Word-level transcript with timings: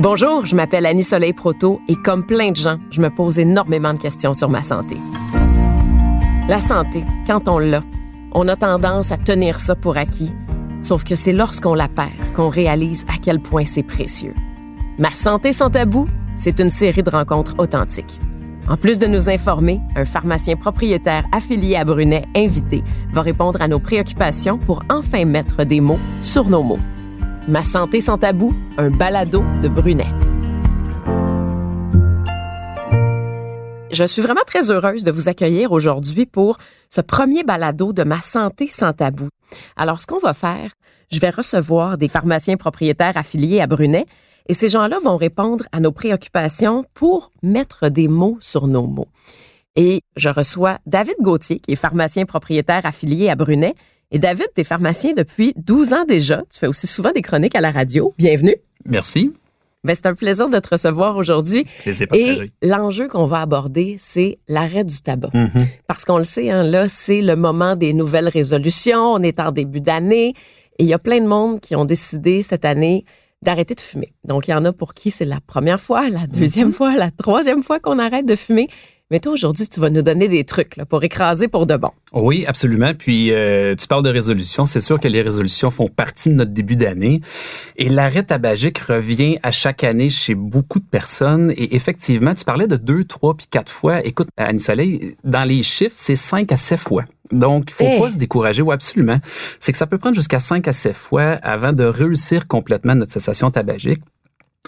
Bonjour, 0.00 0.46
je 0.46 0.54
m'appelle 0.54 0.86
Annie 0.86 1.02
Soleil 1.02 1.32
Proto 1.32 1.80
et 1.88 1.96
comme 1.96 2.24
plein 2.24 2.52
de 2.52 2.56
gens, 2.56 2.78
je 2.92 3.00
me 3.00 3.10
pose 3.10 3.36
énormément 3.40 3.92
de 3.92 3.98
questions 3.98 4.32
sur 4.32 4.48
ma 4.48 4.62
santé. 4.62 4.96
La 6.48 6.60
santé, 6.60 7.02
quand 7.26 7.48
on 7.48 7.58
l'a, 7.58 7.82
on 8.30 8.46
a 8.46 8.54
tendance 8.54 9.10
à 9.10 9.16
tenir 9.16 9.58
ça 9.58 9.74
pour 9.74 9.96
acquis, 9.96 10.30
sauf 10.82 11.02
que 11.02 11.16
c'est 11.16 11.32
lorsqu'on 11.32 11.74
la 11.74 11.88
perd 11.88 12.12
qu'on 12.36 12.48
réalise 12.48 13.04
à 13.08 13.18
quel 13.20 13.40
point 13.40 13.64
c'est 13.64 13.82
précieux. 13.82 14.36
Ma 15.00 15.10
santé 15.10 15.52
sans 15.52 15.68
tabou, 15.68 16.06
c'est 16.36 16.60
une 16.60 16.70
série 16.70 17.02
de 17.02 17.10
rencontres 17.10 17.56
authentiques. 17.58 18.20
En 18.68 18.76
plus 18.76 19.00
de 19.00 19.06
nous 19.08 19.28
informer, 19.28 19.80
un 19.96 20.04
pharmacien 20.04 20.54
propriétaire 20.54 21.24
affilié 21.32 21.74
à 21.74 21.84
Brunet, 21.84 22.24
invité, 22.36 22.84
va 23.12 23.22
répondre 23.22 23.60
à 23.60 23.66
nos 23.66 23.80
préoccupations 23.80 24.58
pour 24.58 24.84
enfin 24.90 25.24
mettre 25.24 25.64
des 25.64 25.80
mots 25.80 25.98
sur 26.22 26.48
nos 26.48 26.62
mots. 26.62 26.78
Ma 27.48 27.62
santé 27.62 28.02
sans 28.02 28.18
tabou, 28.18 28.54
un 28.76 28.90
balado 28.90 29.42
de 29.62 29.68
Brunet. 29.68 30.04
Je 33.90 34.04
suis 34.04 34.20
vraiment 34.20 34.42
très 34.46 34.70
heureuse 34.70 35.02
de 35.02 35.10
vous 35.10 35.30
accueillir 35.30 35.72
aujourd'hui 35.72 36.26
pour 36.26 36.58
ce 36.90 37.00
premier 37.00 37.44
balado 37.44 37.94
de 37.94 38.02
Ma 38.04 38.20
santé 38.20 38.66
sans 38.66 38.92
tabou. 38.92 39.30
Alors, 39.76 40.02
ce 40.02 40.06
qu'on 40.06 40.18
va 40.18 40.34
faire, 40.34 40.72
je 41.10 41.18
vais 41.20 41.30
recevoir 41.30 41.96
des 41.96 42.08
pharmaciens 42.08 42.58
propriétaires 42.58 43.16
affiliés 43.16 43.62
à 43.62 43.66
Brunet 43.66 44.04
et 44.46 44.52
ces 44.52 44.68
gens-là 44.68 44.98
vont 45.02 45.16
répondre 45.16 45.64
à 45.72 45.80
nos 45.80 45.90
préoccupations 45.90 46.84
pour 46.92 47.32
mettre 47.42 47.88
des 47.88 48.08
mots 48.08 48.36
sur 48.42 48.66
nos 48.66 48.86
mots. 48.86 49.08
Et 49.74 50.02
je 50.16 50.28
reçois 50.28 50.80
David 50.84 51.16
Gauthier, 51.22 51.60
qui 51.60 51.72
est 51.72 51.76
pharmacien 51.76 52.26
propriétaire 52.26 52.84
affilié 52.84 53.30
à 53.30 53.36
Brunet, 53.36 53.74
et 54.10 54.18
David, 54.18 54.46
tu 54.54 54.62
es 54.62 54.64
pharmacien 54.64 55.12
depuis 55.14 55.52
12 55.56 55.92
ans 55.92 56.04
déjà. 56.06 56.42
Tu 56.50 56.58
fais 56.58 56.66
aussi 56.66 56.86
souvent 56.86 57.12
des 57.12 57.22
chroniques 57.22 57.54
à 57.54 57.60
la 57.60 57.70
radio. 57.70 58.14
Bienvenue. 58.18 58.56
Merci. 58.86 59.34
Ben, 59.84 59.94
c'est 59.94 60.06
un 60.06 60.14
plaisir 60.14 60.48
de 60.48 60.58
te 60.58 60.70
recevoir 60.70 61.16
aujourd'hui. 61.16 61.66
Et 62.14 62.50
l'enjeu 62.62 63.06
qu'on 63.06 63.26
va 63.26 63.42
aborder, 63.42 63.96
c'est 63.98 64.38
l'arrêt 64.48 64.84
du 64.84 65.00
tabac. 65.00 65.28
Mm-hmm. 65.28 65.66
Parce 65.86 66.04
qu'on 66.04 66.18
le 66.18 66.24
sait, 66.24 66.50
hein, 66.50 66.62
là, 66.62 66.88
c'est 66.88 67.20
le 67.20 67.36
moment 67.36 67.76
des 67.76 67.92
nouvelles 67.92 68.28
résolutions. 68.28 69.12
On 69.12 69.22
est 69.22 69.38
en 69.38 69.52
début 69.52 69.80
d'année. 69.80 70.34
Et 70.78 70.84
il 70.84 70.86
y 70.86 70.94
a 70.94 70.98
plein 70.98 71.20
de 71.20 71.26
monde 71.26 71.60
qui 71.60 71.76
ont 71.76 71.84
décidé 71.84 72.42
cette 72.42 72.64
année 72.64 73.04
d'arrêter 73.42 73.74
de 73.74 73.80
fumer. 73.80 74.12
Donc, 74.24 74.48
il 74.48 74.50
y 74.50 74.54
en 74.54 74.64
a 74.64 74.72
pour 74.72 74.94
qui 74.94 75.10
c'est 75.10 75.24
la 75.24 75.40
première 75.40 75.80
fois, 75.80 76.08
la 76.08 76.26
deuxième 76.26 76.70
mm-hmm. 76.70 76.72
fois, 76.72 76.96
la 76.96 77.10
troisième 77.10 77.62
fois 77.62 77.78
qu'on 77.78 77.98
arrête 77.98 78.26
de 78.26 78.36
fumer. 78.36 78.68
Mais 79.10 79.20
toi, 79.20 79.32
aujourd'hui, 79.32 79.66
tu 79.66 79.80
vas 79.80 79.88
nous 79.88 80.02
donner 80.02 80.28
des 80.28 80.44
trucs 80.44 80.76
là, 80.76 80.84
pour 80.84 81.02
écraser 81.02 81.48
pour 81.48 81.64
de 81.64 81.76
bon. 81.76 81.90
Oui, 82.12 82.44
absolument. 82.46 82.92
Puis, 82.92 83.32
euh, 83.32 83.74
tu 83.74 83.86
parles 83.86 84.04
de 84.04 84.10
résolutions. 84.10 84.66
C'est 84.66 84.82
sûr 84.82 85.00
que 85.00 85.08
les 85.08 85.22
résolutions 85.22 85.70
font 85.70 85.88
partie 85.88 86.28
de 86.28 86.34
notre 86.34 86.50
début 86.50 86.76
d'année. 86.76 87.22
Et 87.76 87.88
l'arrêt 87.88 88.22
tabagique 88.22 88.78
revient 88.80 89.38
à 89.42 89.50
chaque 89.50 89.82
année 89.82 90.10
chez 90.10 90.34
beaucoup 90.34 90.78
de 90.78 90.84
personnes. 90.84 91.54
Et 91.56 91.74
effectivement, 91.74 92.34
tu 92.34 92.44
parlais 92.44 92.66
de 92.66 92.76
deux, 92.76 93.04
trois, 93.04 93.34
puis 93.34 93.46
quatre 93.50 93.72
fois. 93.72 94.04
Écoute, 94.04 94.28
Annie 94.36 94.60
Soleil, 94.60 95.16
dans 95.24 95.44
les 95.44 95.62
chiffres, 95.62 95.96
c'est 95.96 96.14
cinq 96.14 96.52
à 96.52 96.58
sept 96.58 96.78
fois. 96.78 97.04
Donc, 97.32 97.70
il 97.70 97.72
faut 97.72 98.02
pas 98.02 98.10
se 98.10 98.18
décourager. 98.18 98.60
Oui, 98.60 98.74
absolument. 98.74 99.20
C'est 99.58 99.72
que 99.72 99.78
ça 99.78 99.86
peut 99.86 99.96
prendre 99.96 100.16
jusqu'à 100.16 100.38
cinq 100.38 100.68
à 100.68 100.72
sept 100.72 100.94
fois 100.94 101.38
avant 101.42 101.72
de 101.72 101.84
réussir 101.84 102.46
complètement 102.46 102.94
notre 102.94 103.12
cessation 103.12 103.50
tabagique. 103.50 104.02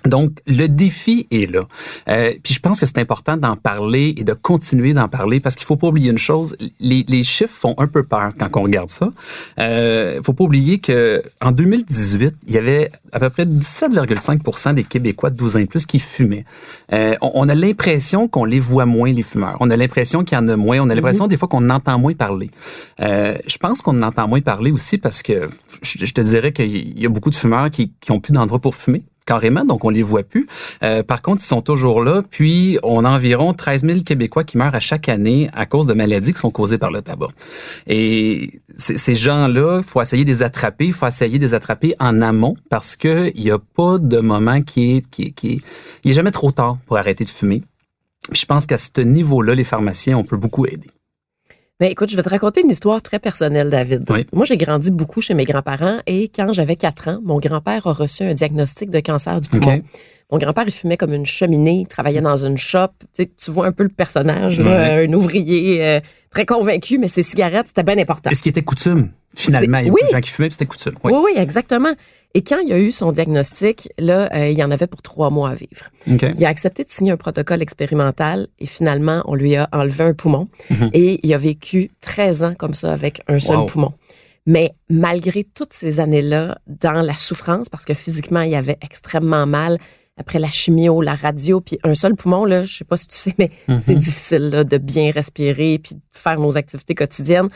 Donc, 0.06 0.38
le 0.46 0.66
défi 0.66 1.26
est 1.30 1.50
là. 1.50 1.66
Euh, 2.08 2.32
puis 2.42 2.54
je 2.54 2.60
pense 2.60 2.80
que 2.80 2.86
c'est 2.86 2.98
important 2.98 3.36
d'en 3.36 3.56
parler 3.56 4.14
et 4.16 4.24
de 4.24 4.32
continuer 4.32 4.94
d'en 4.94 5.08
parler 5.08 5.40
parce 5.40 5.56
qu'il 5.56 5.66
faut 5.66 5.76
pas 5.76 5.88
oublier 5.88 6.10
une 6.10 6.18
chose. 6.18 6.56
Les, 6.78 7.04
les 7.08 7.22
chiffres 7.22 7.54
font 7.54 7.74
un 7.78 7.86
peu 7.86 8.02
peur 8.02 8.32
quand 8.38 8.48
on 8.56 8.62
regarde 8.62 8.90
ça. 8.90 9.10
Euh, 9.58 10.20
faut 10.22 10.32
pas 10.32 10.44
oublier 10.44 10.78
que 10.78 11.22
en 11.40 11.52
2018, 11.52 12.34
il 12.46 12.54
y 12.54 12.58
avait 12.58 12.90
à 13.12 13.20
peu 13.20 13.30
près 13.30 13.44
17,5% 13.44 14.74
des 14.74 14.84
Québécois 14.84 15.30
de 15.30 15.36
12 15.36 15.56
ans 15.56 15.60
et 15.60 15.66
plus 15.66 15.86
qui 15.86 15.98
fumaient. 15.98 16.44
Euh, 16.92 17.14
on, 17.20 17.32
on 17.34 17.48
a 17.48 17.54
l'impression 17.54 18.28
qu'on 18.28 18.44
les 18.44 18.60
voit 18.60 18.86
moins, 18.86 19.12
les 19.12 19.22
fumeurs. 19.22 19.56
On 19.60 19.70
a 19.70 19.76
l'impression 19.76 20.24
qu'il 20.24 20.36
y 20.36 20.40
en 20.40 20.48
a 20.48 20.56
moins. 20.56 20.80
On 20.80 20.88
a 20.90 20.94
l'impression 20.94 21.26
des 21.26 21.36
fois 21.36 21.48
qu'on 21.48 21.68
entend 21.68 21.98
moins 21.98 22.14
parler. 22.14 22.50
Euh, 23.00 23.36
je 23.46 23.58
pense 23.58 23.82
qu'on 23.82 24.00
entend 24.02 24.28
moins 24.28 24.40
parler 24.40 24.70
aussi 24.70 24.98
parce 24.98 25.22
que 25.22 25.50
je, 25.82 26.04
je 26.04 26.14
te 26.14 26.20
dirais 26.20 26.52
qu'il 26.52 26.98
y 26.98 27.06
a 27.06 27.08
beaucoup 27.08 27.30
de 27.30 27.34
fumeurs 27.34 27.70
qui, 27.70 27.92
qui 28.00 28.12
ont 28.12 28.20
plus 28.20 28.32
d'endroit 28.32 28.58
pour 28.58 28.74
fumer 28.74 29.02
carrément, 29.30 29.64
donc 29.64 29.84
on 29.84 29.90
les 29.90 30.02
voit 30.02 30.24
plus. 30.24 30.48
Euh, 30.82 31.04
par 31.04 31.22
contre, 31.22 31.40
ils 31.44 31.46
sont 31.46 31.62
toujours 31.62 32.02
là. 32.02 32.22
Puis, 32.28 32.80
on 32.82 33.04
a 33.04 33.08
environ 33.08 33.52
13 33.52 33.84
000 33.84 34.00
Québécois 34.00 34.42
qui 34.42 34.58
meurent 34.58 34.74
à 34.74 34.80
chaque 34.80 35.08
année 35.08 35.48
à 35.52 35.66
cause 35.66 35.86
de 35.86 35.94
maladies 35.94 36.32
qui 36.32 36.40
sont 36.40 36.50
causées 36.50 36.78
par 36.78 36.90
le 36.90 37.00
tabac. 37.00 37.28
Et 37.86 38.60
ces 38.76 39.14
gens-là, 39.14 39.82
faut 39.82 40.02
essayer 40.02 40.24
de 40.24 40.30
les 40.30 40.42
attraper. 40.42 40.86
Il 40.86 40.92
faut 40.92 41.06
essayer 41.06 41.38
de 41.38 41.44
les 41.44 41.54
attraper 41.54 41.94
en 42.00 42.20
amont 42.22 42.56
parce 42.70 42.96
que 42.96 43.30
il 43.36 43.42
y 43.44 43.52
a 43.52 43.58
pas 43.58 43.98
de 43.98 44.18
moment 44.18 44.62
qui 44.62 44.96
est, 44.96 45.08
qui 45.08 45.26
est, 45.26 45.30
qui 45.30 45.62
est, 46.04 46.10
est 46.10 46.12
jamais 46.12 46.32
trop 46.32 46.50
tard 46.50 46.78
pour 46.86 46.96
arrêter 46.96 47.22
de 47.22 47.28
fumer. 47.28 47.62
Puis 48.32 48.40
je 48.40 48.46
pense 48.46 48.66
qu'à 48.66 48.78
ce 48.78 49.00
niveau-là, 49.00 49.54
les 49.54 49.62
pharmaciens, 49.62 50.18
on 50.18 50.24
peut 50.24 50.38
beaucoup 50.38 50.66
aider. 50.66 50.90
Ben, 51.80 51.90
écoute, 51.90 52.10
je 52.10 52.16
vais 52.16 52.22
te 52.22 52.28
raconter 52.28 52.60
une 52.60 52.68
histoire 52.68 53.00
très 53.00 53.18
personnelle, 53.18 53.70
David. 53.70 54.04
Oui. 54.10 54.26
Moi, 54.34 54.44
j'ai 54.44 54.58
grandi 54.58 54.90
beaucoup 54.90 55.22
chez 55.22 55.32
mes 55.32 55.46
grands-parents 55.46 56.00
et 56.06 56.28
quand 56.28 56.52
j'avais 56.52 56.76
4 56.76 57.08
ans, 57.08 57.20
mon 57.24 57.38
grand-père 57.38 57.86
a 57.86 57.92
reçu 57.94 58.22
un 58.22 58.34
diagnostic 58.34 58.90
de 58.90 59.00
cancer 59.00 59.40
du 59.40 59.48
poumon. 59.48 59.80
Mon 60.30 60.36
grand-père, 60.36 60.64
il 60.66 60.72
fumait 60.72 60.98
comme 60.98 61.14
une 61.14 61.24
cheminée, 61.24 61.80
il 61.80 61.86
travaillait 61.86 62.20
dans 62.20 62.44
une 62.44 62.58
shop. 62.58 62.88
Tu, 63.14 63.24
sais, 63.24 63.30
tu 63.34 63.50
vois 63.50 63.66
un 63.66 63.72
peu 63.72 63.82
le 63.82 63.88
personnage, 63.88 64.60
là, 64.60 64.96
un 64.96 65.12
ouvrier 65.14 65.82
euh, 65.82 66.00
très 66.30 66.44
convaincu, 66.44 66.98
mais 66.98 67.08
ses 67.08 67.22
cigarettes, 67.22 67.68
c'était 67.68 67.82
bien 67.82 67.96
important. 67.96 68.28
Et 68.28 68.34
ce 68.34 68.42
qui 68.42 68.50
était 68.50 68.62
coutume, 68.62 69.08
finalement. 69.34 69.78
Il 69.78 69.86
y 69.86 69.88
a 69.88 69.90
oui. 69.90 70.00
beaucoup 70.02 70.12
de 70.12 70.16
gens 70.16 70.20
qui 70.20 70.30
fumaient, 70.30 70.50
c'était 70.50 70.66
coutume. 70.66 70.94
Oui. 71.02 71.12
Oui, 71.14 71.20
oui, 71.24 71.32
exactement. 71.40 71.94
Et 72.34 72.42
quand 72.42 72.58
il 72.60 72.72
a 72.72 72.78
eu 72.78 72.92
son 72.92 73.10
diagnostic, 73.10 73.88
là, 73.98 74.28
euh, 74.34 74.48
il 74.48 74.56
y 74.58 74.62
en 74.62 74.70
avait 74.70 74.86
pour 74.86 75.02
trois 75.02 75.30
mois 75.30 75.50
à 75.50 75.54
vivre. 75.54 75.86
Il 76.38 76.44
a 76.44 76.48
accepté 76.48 76.84
de 76.84 76.90
signer 76.90 77.10
un 77.10 77.16
protocole 77.16 77.60
expérimental 77.60 78.46
et 78.60 78.66
finalement, 78.66 79.22
on 79.26 79.34
lui 79.34 79.56
a 79.56 79.68
enlevé 79.72 80.04
un 80.04 80.14
poumon 80.14 80.48
et 80.92 81.18
il 81.26 81.34
a 81.34 81.38
vécu 81.38 81.90
13 82.00 82.42
ans 82.44 82.54
comme 82.56 82.74
ça 82.74 82.92
avec 82.92 83.20
un 83.26 83.38
seul 83.40 83.56
Wow. 83.56 83.66
poumon. 83.66 83.92
Mais 84.46 84.72
malgré 84.88 85.42
toutes 85.44 85.72
ces 85.72 85.98
années-là, 86.00 86.58
dans 86.66 87.02
la 87.02 87.14
souffrance, 87.14 87.68
parce 87.68 87.84
que 87.84 87.94
physiquement, 87.94 88.42
il 88.42 88.54
avait 88.54 88.78
extrêmement 88.80 89.44
mal 89.46 89.78
après 90.16 90.38
la 90.38 90.48
chimio, 90.48 91.02
la 91.02 91.14
radio, 91.14 91.60
puis 91.60 91.78
un 91.82 91.94
seul 91.94 92.14
poumon, 92.14 92.44
là, 92.44 92.64
je 92.64 92.78
sais 92.78 92.84
pas 92.84 92.96
si 92.96 93.08
tu 93.08 93.16
sais, 93.16 93.34
mais 93.38 93.50
c'est 93.80 93.96
difficile 93.96 94.50
là, 94.50 94.64
de 94.64 94.78
bien 94.78 95.10
respirer 95.10 95.78
puis 95.82 95.94
de 95.96 96.00
faire 96.12 96.38
nos 96.38 96.56
activités 96.56 96.94
quotidiennes. 96.94 97.48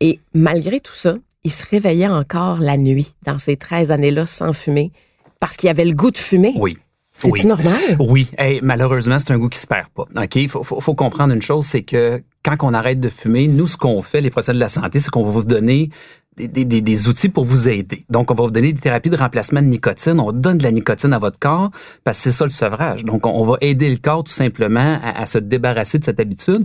Et 0.00 0.20
malgré 0.34 0.78
tout 0.80 0.94
ça, 0.94 1.16
il 1.44 1.50
se 1.50 1.64
réveillait 1.68 2.08
encore 2.08 2.60
la 2.60 2.76
nuit 2.76 3.14
dans 3.26 3.38
ces 3.38 3.56
13 3.56 3.90
années-là 3.90 4.26
sans 4.26 4.52
fumer 4.52 4.92
parce 5.40 5.56
qu'il 5.56 5.68
avait 5.68 5.84
le 5.84 5.94
goût 5.94 6.10
de 6.10 6.18
fumer. 6.18 6.52
Oui. 6.56 6.78
C'est-tu 7.14 7.42
Oui. 7.42 7.46
normal? 7.46 7.74
Oui, 7.98 8.28
Hey, 8.38 8.60
malheureusement, 8.62 9.18
c'est 9.18 9.32
un 9.32 9.38
goût 9.38 9.48
qui 9.50 9.58
se 9.58 9.66
perd 9.66 9.88
pas. 9.88 10.04
Ok, 10.16 10.48
faut, 10.48 10.62
faut, 10.62 10.80
faut 10.80 10.94
comprendre 10.94 11.34
une 11.34 11.42
chose, 11.42 11.66
c'est 11.66 11.82
que 11.82 12.22
quand 12.44 12.56
on 12.62 12.72
arrête 12.72 13.00
de 13.00 13.08
fumer, 13.10 13.48
nous, 13.48 13.66
ce 13.66 13.76
qu'on 13.76 14.00
fait, 14.02 14.20
les 14.22 14.30
procès 14.30 14.52
de 14.54 14.58
la 14.58 14.68
santé, 14.68 14.98
c'est 14.98 15.10
qu'on 15.10 15.22
va 15.24 15.30
vous 15.30 15.44
donner 15.44 15.90
des, 16.38 16.48
des, 16.48 16.64
des, 16.64 16.80
des 16.80 17.08
outils 17.08 17.28
pour 17.28 17.44
vous 17.44 17.68
aider. 17.68 18.06
Donc, 18.08 18.30
on 18.30 18.34
va 18.34 18.44
vous 18.44 18.50
donner 18.50 18.72
des 18.72 18.80
thérapies 18.80 19.10
de 19.10 19.16
remplacement 19.16 19.60
de 19.60 19.66
nicotine. 19.66 20.18
On 20.20 20.32
donne 20.32 20.56
de 20.58 20.62
la 20.62 20.70
nicotine 20.70 21.12
à 21.12 21.18
votre 21.18 21.38
corps 21.38 21.70
parce 22.04 22.16
que 22.18 22.22
c'est 22.24 22.32
ça 22.32 22.44
le 22.44 22.50
sevrage. 22.50 23.04
Donc, 23.04 23.26
on, 23.26 23.30
on 23.30 23.44
va 23.44 23.58
aider 23.60 23.90
le 23.90 23.98
corps 23.98 24.24
tout 24.24 24.32
simplement 24.32 24.98
à, 25.02 25.20
à 25.20 25.26
se 25.26 25.36
débarrasser 25.38 25.98
de 25.98 26.04
cette 26.04 26.18
habitude. 26.20 26.64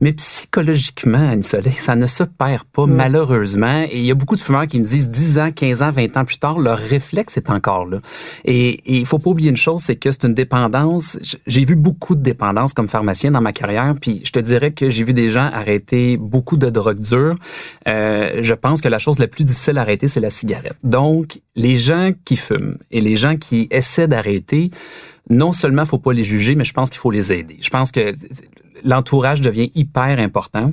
Mais 0.00 0.12
psychologiquement, 0.14 1.28
Annie 1.28 1.44
Soleil, 1.44 1.74
ça 1.74 1.94
ne 1.94 2.06
se 2.06 2.24
perd 2.24 2.64
pas, 2.64 2.86
malheureusement. 2.86 3.82
Et 3.90 3.98
il 3.98 4.04
y 4.04 4.10
a 4.10 4.14
beaucoup 4.14 4.34
de 4.34 4.40
fumeurs 4.40 4.66
qui 4.66 4.80
me 4.80 4.84
disent 4.84 5.10
10 5.10 5.38
ans, 5.38 5.52
15 5.52 5.82
ans, 5.82 5.90
20 5.90 6.16
ans 6.16 6.24
plus 6.24 6.38
tard, 6.38 6.58
leur 6.58 6.78
réflexe 6.78 7.36
est 7.36 7.50
encore 7.50 7.84
là. 7.84 7.98
Et 8.46 8.80
il 8.86 9.04
faut 9.04 9.18
pas 9.18 9.30
oublier 9.30 9.50
une 9.50 9.58
chose, 9.58 9.82
c'est 9.82 9.96
que 9.96 10.10
c'est 10.10 10.24
une 10.24 10.34
dépendance. 10.34 11.18
J'ai 11.46 11.64
vu 11.66 11.76
beaucoup 11.76 12.14
de 12.14 12.22
dépendances 12.22 12.72
comme 12.72 12.88
pharmacien 12.88 13.30
dans 13.30 13.42
ma 13.42 13.52
carrière, 13.52 13.94
puis 14.00 14.22
je 14.24 14.32
te 14.32 14.38
dirais 14.38 14.72
que 14.72 14.88
j'ai 14.88 15.04
vu 15.04 15.12
des 15.12 15.28
gens 15.28 15.50
arrêter 15.52 16.16
beaucoup 16.16 16.56
de 16.56 16.70
drogues 16.70 17.00
dures. 17.00 17.36
Euh, 17.86 18.38
je 18.40 18.54
pense 18.54 18.80
que 18.80 18.88
la 18.88 18.98
chose 18.98 19.18
la 19.18 19.28
plus 19.28 19.44
difficile 19.44 19.76
à 19.76 19.82
arrêter, 19.82 20.08
c'est 20.08 20.20
la 20.20 20.30
cigarette. 20.30 20.78
Donc, 20.82 21.40
les 21.56 21.76
gens 21.76 22.12
qui 22.24 22.36
fument 22.36 22.78
et 22.90 23.02
les 23.02 23.16
gens 23.16 23.36
qui 23.36 23.68
essaient 23.70 24.08
d'arrêter, 24.08 24.70
non 25.28 25.52
seulement 25.52 25.84
faut 25.84 25.98
pas 25.98 26.12
les 26.12 26.24
juger, 26.24 26.54
mais 26.54 26.64
je 26.64 26.72
pense 26.72 26.90
qu'il 26.90 26.98
faut 26.98 27.10
les 27.10 27.32
aider. 27.32 27.58
Je 27.60 27.70
pense 27.70 27.92
que 27.92 28.14
l'entourage 28.84 29.40
devient 29.40 29.70
hyper 29.74 30.18
important. 30.18 30.72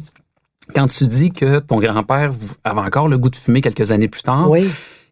Quand 0.76 0.88
tu 0.88 1.08
dis 1.08 1.32
que 1.32 1.60
ton 1.60 1.80
grand-père 1.80 2.32
avait 2.64 2.80
encore 2.82 3.08
le 3.08 3.18
goût 3.18 3.30
de 3.30 3.36
fumer 3.38 3.62
quelques 3.62 3.92
années 3.92 4.08
plus 4.10 4.24
tard, 4.24 4.50
Oui. 4.50 4.70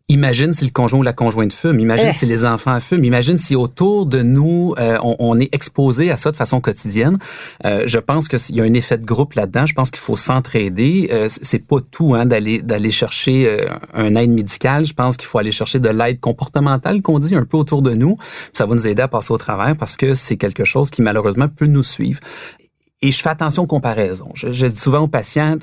Imagine 0.08 0.54
si 0.54 0.66
le 0.66 0.70
conjoint 0.70 1.00
ou 1.00 1.02
la 1.02 1.14
conjointe 1.14 1.52
fume. 1.52 1.80
Imagine 1.80 2.10
Eh. 2.10 2.14
si 2.14 2.28
les 2.28 2.46
enfants 2.46 2.80
fument. 2.80 3.04
Imagine 3.04 3.40
si 3.40 3.56
autour 3.56 4.06
de 4.06 4.22
nous, 4.22 4.76
euh, 4.78 5.00
on, 5.02 5.16
on 5.18 5.40
est 5.40 5.50
exposé 5.52 6.12
à 6.12 6.16
ça 6.16 6.30
de 6.32 6.36
façon 6.36 6.62
quotidienne. 6.62 7.18
Euh, 7.66 7.86
je 7.88 7.98
pense 7.98 8.28
qu'il 8.28 8.56
y 8.56 8.62
a 8.62 8.66
un 8.66 8.74
effet 8.76 9.00
de 9.00 9.04
groupe 9.04 9.34
là-dedans. 9.34 9.66
Je 9.66 9.74
pense 9.74 9.90
qu'il 9.90 10.02
faut 10.02 10.16
s'entraider. 10.16 11.10
Euh, 11.12 11.28
c'est 11.42 11.58
pas 11.58 11.78
tout 11.90 12.14
hein, 12.14 12.28
d'aller 12.28 12.62
d'aller 12.62 12.92
chercher 12.92 13.66
un 13.96 14.14
aide 14.14 14.30
médicale. 14.30 14.86
Je 14.86 14.94
pense 14.94 15.18
qu'il 15.18 15.26
faut 15.28 15.40
aller 15.40 15.52
chercher 15.52 15.80
de 15.80 15.90
l'aide 15.90 16.20
comportementale 16.20 17.02
qu'on 17.02 17.18
dit 17.18 17.34
un 17.34 17.46
peu 17.46 17.58
autour 17.58 17.82
de 17.82 17.96
nous. 17.96 18.16
Ça 18.54 18.68
va 18.68 18.76
nous 18.76 18.86
aider 18.86 19.02
à 19.02 19.08
passer 19.08 19.34
au 19.34 19.40
travers 19.40 19.76
parce 19.76 19.98
que 19.98 20.14
c'est 20.14 20.38
quelque 20.38 20.66
chose 20.66 20.92
qui 20.92 21.02
malheureusement 21.02 21.48
peut 21.48 21.66
nous 21.66 21.82
suivre. 21.82 22.20
Et 23.02 23.12
je 23.12 23.22
fais 23.22 23.30
attention 23.30 23.64
aux 23.64 23.68
comparaisons. 23.68 24.32
Je, 24.36 24.52
je 24.52 24.68
dis 24.68 24.80
souvent 24.80 25.02
aux 25.02 25.08
patients, 25.08 25.58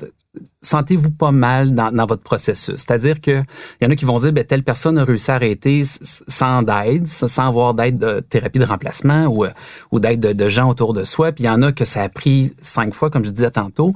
sentez-vous 0.61 1.11
pas 1.11 1.31
mal 1.31 1.73
dans, 1.73 1.91
dans 1.91 2.05
votre 2.05 2.23
processus. 2.23 2.75
C'est-à-dire 2.75 3.21
que 3.21 3.43
il 3.81 3.83
y 3.83 3.85
en 3.85 3.89
a 3.91 3.95
qui 3.95 4.05
vont 4.05 4.19
dire, 4.19 4.31
ben, 4.33 4.43
telle 4.43 4.63
personne 4.63 4.97
a 4.97 5.03
réussi 5.03 5.31
à 5.31 5.35
arrêter 5.35 5.83
sans 5.83 6.65
aide, 6.83 7.07
sans 7.07 7.47
avoir 7.47 7.73
d'aide 7.73 7.97
de 7.97 8.19
thérapie 8.21 8.59
de 8.59 8.65
remplacement 8.65 9.25
ou, 9.27 9.45
ou 9.91 9.99
d'aide 9.99 10.19
de, 10.19 10.49
gens 10.49 10.69
autour 10.69 10.93
de 10.93 11.03
soi. 11.03 11.31
Puis 11.31 11.43
il 11.43 11.47
y 11.47 11.49
en 11.49 11.61
a 11.61 11.71
que 11.71 11.85
ça 11.85 12.03
a 12.03 12.09
pris 12.09 12.53
cinq 12.61 12.93
fois, 12.93 13.09
comme 13.09 13.25
je 13.25 13.31
disais 13.31 13.51
tantôt. 13.51 13.93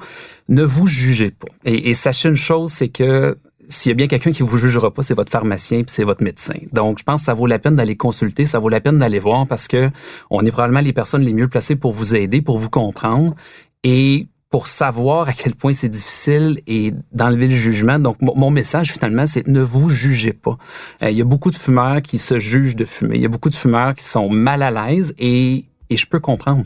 Ne 0.50 0.64
vous 0.64 0.88
jugez 0.88 1.32
pas. 1.32 1.48
Et, 1.66 1.90
et 1.90 1.94
sachez 1.94 2.30
une 2.30 2.36
chose, 2.36 2.72
c'est 2.72 2.90
que 2.90 3.38
s'il 3.70 3.90
y 3.90 3.92
a 3.92 3.96
bien 3.96 4.08
quelqu'un 4.08 4.32
qui 4.32 4.44
vous 4.44 4.58
jugera 4.58 4.92
pas, 4.92 5.02
c'est 5.02 5.14
votre 5.14 5.32
pharmacien 5.32 5.84
puis 5.84 5.94
c'est 5.94 6.04
votre 6.04 6.24
médecin. 6.24 6.56
Donc, 6.72 7.00
je 7.00 7.04
pense 7.04 7.22
que 7.22 7.26
ça 7.26 7.34
vaut 7.34 7.48
la 7.48 7.60
peine 7.60 7.76
d'aller 7.76 7.96
consulter, 7.96 8.46
ça 8.46 8.60
vaut 8.60 8.70
la 8.70 8.82
peine 8.82 9.00
d'aller 9.00 9.20
voir 9.20 9.46
parce 9.48 9.68
que 9.68 9.90
on 10.30 10.46
est 10.46 10.52
probablement 10.52 10.82
les 10.82 10.94
personnes 10.94 11.22
les 11.22 11.34
mieux 11.34 11.48
placées 11.48 11.76
pour 11.76 11.92
vous 11.92 12.16
aider, 12.16 12.42
pour 12.42 12.58
vous 12.58 12.70
comprendre 12.70 13.36
et 13.84 14.28
pour 14.50 14.68
savoir 14.68 15.28
à 15.28 15.34
quel 15.34 15.56
point 15.56 15.74
c'est 15.74 15.90
difficile 15.90 16.62
et 16.68 16.94
d'enlever 17.12 17.48
le 17.48 17.56
jugement. 17.56 18.00
Donc, 18.00 18.18
mon 18.22 18.50
message 18.50 18.94
finalement, 18.94 19.28
c'est 19.28 19.46
ne 19.48 19.62
vous 19.62 19.90
jugez 19.90 20.34
pas. 20.34 20.58
Euh, 21.04 21.10
il 21.10 21.18
y 21.18 21.22
a 21.22 21.26
beaucoup 21.26 21.52
de 21.52 21.56
fumeurs 21.56 22.02
qui 22.02 22.18
se 22.18 22.40
jugent 22.40 22.76
de 22.76 22.86
fumer. 22.86 23.18
Il 23.18 23.22
y 23.22 23.26
a 23.26 23.30
beaucoup 23.30 23.50
de 23.50 23.56
fumeurs 23.56 23.94
qui 23.94 24.06
sont 24.06 24.30
mal 24.30 24.64
à 24.64 24.72
l'aise 24.72 25.14
et, 25.20 25.66
et 25.90 25.98
je 25.98 26.08
peux 26.08 26.20
comprendre. 26.20 26.64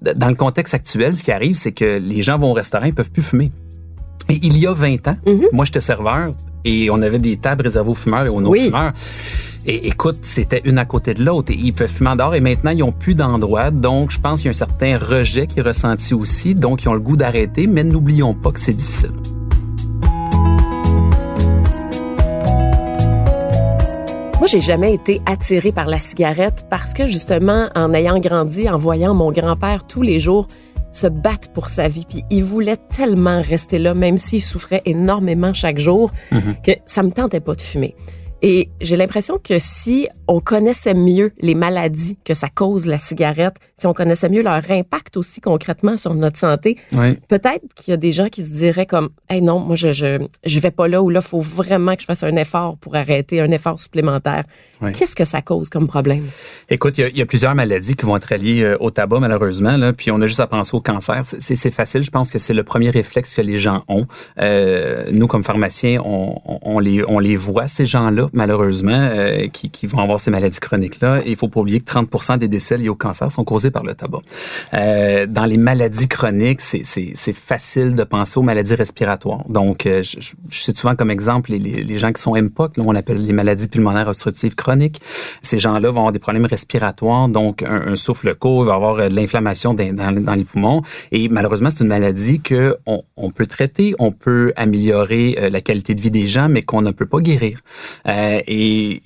Dans 0.00 0.28
le 0.28 0.36
contexte 0.36 0.74
actuel, 0.74 1.16
ce 1.16 1.24
qui 1.24 1.32
arrive, 1.32 1.56
c'est 1.56 1.72
que 1.72 1.98
les 1.98 2.22
gens 2.22 2.38
vont 2.38 2.52
au 2.52 2.54
restaurant, 2.54 2.86
ils 2.86 2.94
peuvent 2.94 3.10
plus 3.10 3.22
fumer. 3.22 3.50
Et 4.30 4.38
il 4.42 4.58
y 4.58 4.66
a 4.66 4.72
20 4.72 5.08
ans, 5.08 5.16
mm-hmm. 5.26 5.46
moi 5.52 5.64
j'étais 5.64 5.80
serveur 5.80 6.32
et 6.64 6.90
on 6.90 7.00
avait 7.00 7.18
des 7.18 7.38
tables 7.38 7.64
réservées 7.64 7.90
aux 7.90 7.94
fumeurs 7.94 8.26
et 8.26 8.28
aux 8.28 8.40
non-fumeurs. 8.40 8.92
Et 9.66 9.88
écoute, 9.88 10.18
c'était 10.22 10.60
une 10.64 10.78
à 10.78 10.84
côté 10.84 11.14
de 11.14 11.24
l'autre. 11.24 11.52
Et 11.52 11.56
ils 11.56 11.72
peuvent 11.72 11.90
fumer 11.90 12.14
dehors 12.16 12.34
et 12.34 12.40
maintenant, 12.40 12.70
ils 12.70 12.78
n'ont 12.78 12.92
plus 12.92 13.14
d'endroit. 13.14 13.70
Donc, 13.70 14.10
je 14.10 14.20
pense 14.20 14.40
qu'il 14.40 14.46
y 14.46 14.48
a 14.48 14.50
un 14.50 14.54
certain 14.54 14.96
rejet 14.98 15.46
qui 15.46 15.58
est 15.58 15.62
ressenti 15.62 16.14
aussi. 16.14 16.54
Donc, 16.54 16.84
ils 16.84 16.88
ont 16.88 16.94
le 16.94 17.00
goût 17.00 17.16
d'arrêter, 17.16 17.66
mais 17.66 17.84
n'oublions 17.84 18.34
pas 18.34 18.50
que 18.50 18.60
c'est 18.60 18.72
difficile. 18.72 19.12
Moi, 24.38 24.46
j'ai 24.46 24.60
jamais 24.60 24.94
été 24.94 25.20
attirée 25.26 25.72
par 25.72 25.86
la 25.86 25.98
cigarette 25.98 26.66
parce 26.70 26.94
que 26.94 27.06
justement, 27.06 27.68
en 27.74 27.92
ayant 27.92 28.20
grandi, 28.20 28.68
en 28.68 28.76
voyant 28.76 29.12
mon 29.12 29.32
grand-père 29.32 29.86
tous 29.86 30.02
les 30.02 30.20
jours 30.20 30.46
se 30.92 31.06
battre 31.06 31.50
pour 31.52 31.68
sa 31.68 31.88
vie, 31.88 32.06
puis 32.08 32.24
il 32.30 32.44
voulait 32.44 32.76
tellement 32.76 33.42
rester 33.42 33.78
là, 33.78 33.94
même 33.94 34.18
s'il 34.18 34.42
souffrait 34.42 34.82
énormément 34.84 35.52
chaque 35.54 35.78
jour, 35.78 36.10
mm-hmm. 36.32 36.62
que 36.64 36.72
ça 36.86 37.02
me 37.02 37.10
tentait 37.10 37.40
pas 37.40 37.54
de 37.54 37.60
fumer. 37.60 37.94
Et 38.42 38.68
j'ai 38.80 38.96
l'impression 38.96 39.38
que 39.42 39.58
si 39.58 40.08
on 40.28 40.40
connaissait 40.40 40.94
mieux 40.94 41.32
les 41.40 41.54
maladies 41.54 42.18
que 42.24 42.34
ça 42.34 42.48
cause 42.48 42.86
la 42.86 42.98
cigarette, 42.98 43.56
si 43.76 43.86
on 43.86 43.94
connaissait 43.94 44.28
mieux 44.28 44.42
leur 44.42 44.62
impact 44.70 45.16
aussi 45.16 45.40
concrètement 45.40 45.96
sur 45.96 46.14
notre 46.14 46.38
santé, 46.38 46.76
peut-être 47.28 47.64
qu'il 47.74 47.92
y 47.92 47.94
a 47.94 47.96
des 47.96 48.12
gens 48.12 48.28
qui 48.28 48.44
se 48.44 48.52
diraient 48.52 48.86
comme, 48.86 49.08
hey 49.28 49.40
non, 49.40 49.58
moi 49.58 49.74
je 49.74 49.90
je 49.92 50.26
je 50.44 50.60
vais 50.60 50.70
pas 50.70 50.86
là 50.86 51.02
où 51.02 51.10
là 51.10 51.20
faut 51.20 51.40
vraiment 51.40 51.94
que 51.94 52.02
je 52.02 52.06
fasse 52.06 52.22
un 52.22 52.36
effort 52.36 52.76
pour 52.78 52.94
arrêter, 52.94 53.40
un 53.40 53.50
effort 53.50 53.78
supplémentaire. 53.78 54.44
Qu'est-ce 54.92 55.16
que 55.16 55.24
ça 55.24 55.42
cause 55.42 55.68
comme 55.68 55.88
problème? 55.88 56.24
Écoute, 56.68 56.98
il 56.98 57.16
y, 57.16 57.22
a, 57.22 57.26
plusieurs 57.26 57.54
maladies 57.56 57.96
qui 57.96 58.06
vont 58.06 58.16
être 58.16 58.32
liées 58.36 58.62
euh, 58.62 58.76
au 58.78 58.92
tabac 58.92 59.18
malheureusement 59.18 59.76
là, 59.76 59.92
puis 59.92 60.12
on 60.12 60.20
a 60.20 60.28
juste 60.28 60.38
à 60.38 60.46
penser 60.46 60.76
au 60.76 60.80
cancer. 60.80 61.22
C'est 61.24 61.70
facile, 61.72 62.02
je 62.02 62.10
pense 62.10 62.30
que 62.30 62.38
c'est 62.38 62.54
le 62.54 62.62
premier 62.62 62.90
réflexe 62.90 63.34
que 63.34 63.42
les 63.42 63.58
gens 63.58 63.82
ont. 63.88 64.06
Euh, 64.40 65.06
nous 65.10 65.26
comme 65.26 65.42
pharmaciens, 65.42 66.00
on, 66.04 66.40
on, 66.44 66.78
les 66.78 67.02
on 67.08 67.18
les 67.18 67.36
voit 67.36 67.66
ces 67.66 67.86
malheureusement 68.32 68.92
euh, 68.92 69.48
qui, 69.48 69.70
qui 69.70 69.86
vont 69.86 69.98
avoir 69.98 70.20
ces 70.20 70.30
maladies 70.30 70.60
chroniques-là. 70.60 71.22
Et 71.24 71.30
il 71.30 71.36
faut 71.36 71.48
pas 71.48 71.60
oublier 71.60 71.80
que 71.80 71.90
30% 71.90 72.38
des 72.38 72.48
décès 72.48 72.76
liés 72.76 72.88
au 72.88 72.94
cancer 72.94 73.30
sont 73.30 73.44
causés 73.44 73.70
par 73.70 73.84
le 73.84 73.94
tabac. 73.94 74.20
Euh, 74.74 75.26
dans 75.26 75.44
les 75.44 75.56
maladies 75.56 76.08
chroniques, 76.08 76.60
c'est 76.60 77.32
facile 77.32 77.94
de 77.94 78.04
penser 78.04 78.38
aux 78.38 78.42
maladies 78.42 78.74
respiratoires. 78.74 79.48
Donc, 79.48 79.86
euh, 79.86 80.02
je, 80.02 80.18
je 80.48 80.58
cite 80.60 80.78
souvent 80.78 80.96
comme 80.96 81.10
exemple 81.10 81.52
les, 81.52 81.58
les, 81.58 81.98
gens 81.98 82.12
qui 82.12 82.22
sont 82.22 82.36
MPOC, 82.36 82.76
là, 82.76 82.84
on 82.86 82.94
appelle 82.94 83.24
les 83.24 83.32
maladies 83.32 83.68
pulmonaires 83.68 84.08
obstructives 84.08 84.54
chroniques. 84.54 85.00
Ces 85.42 85.58
gens-là 85.58 85.90
vont 85.90 86.00
avoir 86.00 86.12
des 86.12 86.18
problèmes 86.18 86.46
respiratoires, 86.46 87.28
donc 87.28 87.62
un, 87.62 87.96
souffle 87.96 88.34
court, 88.34 88.64
il 88.64 88.66
va 88.66 88.74
avoir 88.74 88.96
de 89.10 89.14
l'inflammation 89.14 89.74
dans, 89.74 90.34
les 90.34 90.44
poumons. 90.44 90.82
Et 91.12 91.28
malheureusement, 91.28 91.70
c'est 91.70 91.82
une 91.82 91.88
maladie 91.88 92.40
que 92.40 92.76
on, 92.86 93.30
peut 93.30 93.46
traiter, 93.46 93.94
on 93.98 94.12
peut 94.12 94.52
améliorer 94.56 95.36
euh, 95.38 95.50
la 95.50 95.60
qualité 95.60 95.94
de 95.94 96.00
vie 96.00 96.10
des 96.10 96.26
gens, 96.26 96.48
mais 96.48 96.62
qu'on 96.62 96.82
ne 96.82 96.90
peut 96.90 97.06
pas 97.06 97.20
guérir. 97.20 97.60
Euh, 98.06 98.17
et 98.46 99.02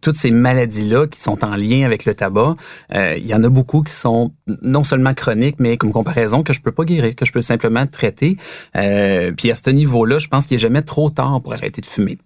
toutes 0.00 0.16
ces 0.16 0.30
maladies-là 0.30 1.08
qui 1.08 1.20
sont 1.20 1.44
en 1.44 1.56
lien 1.56 1.84
avec 1.84 2.04
le 2.04 2.14
tabac, 2.14 2.54
euh, 2.94 3.16
il 3.16 3.26
y 3.26 3.34
en 3.34 3.42
a 3.42 3.48
beaucoup 3.48 3.82
qui 3.82 3.92
sont 3.92 4.32
non 4.62 4.84
seulement 4.84 5.14
chroniques, 5.14 5.56
mais 5.58 5.76
comme 5.76 5.90
comparaison 5.90 6.44
que 6.44 6.52
je 6.52 6.60
peux 6.60 6.70
pas 6.70 6.84
guérir, 6.84 7.16
que 7.16 7.24
je 7.24 7.32
peux 7.32 7.40
simplement 7.40 7.86
traiter. 7.86 8.36
Euh, 8.76 9.32
puis 9.36 9.50
à 9.50 9.56
ce 9.56 9.68
niveau-là, 9.70 10.20
je 10.20 10.28
pense 10.28 10.46
qu'il 10.46 10.54
est 10.54 10.58
jamais 10.58 10.82
trop 10.82 11.10
tard 11.10 11.40
pour 11.42 11.52
arrêter 11.54 11.80
de 11.80 11.86
fumer. 11.86 12.18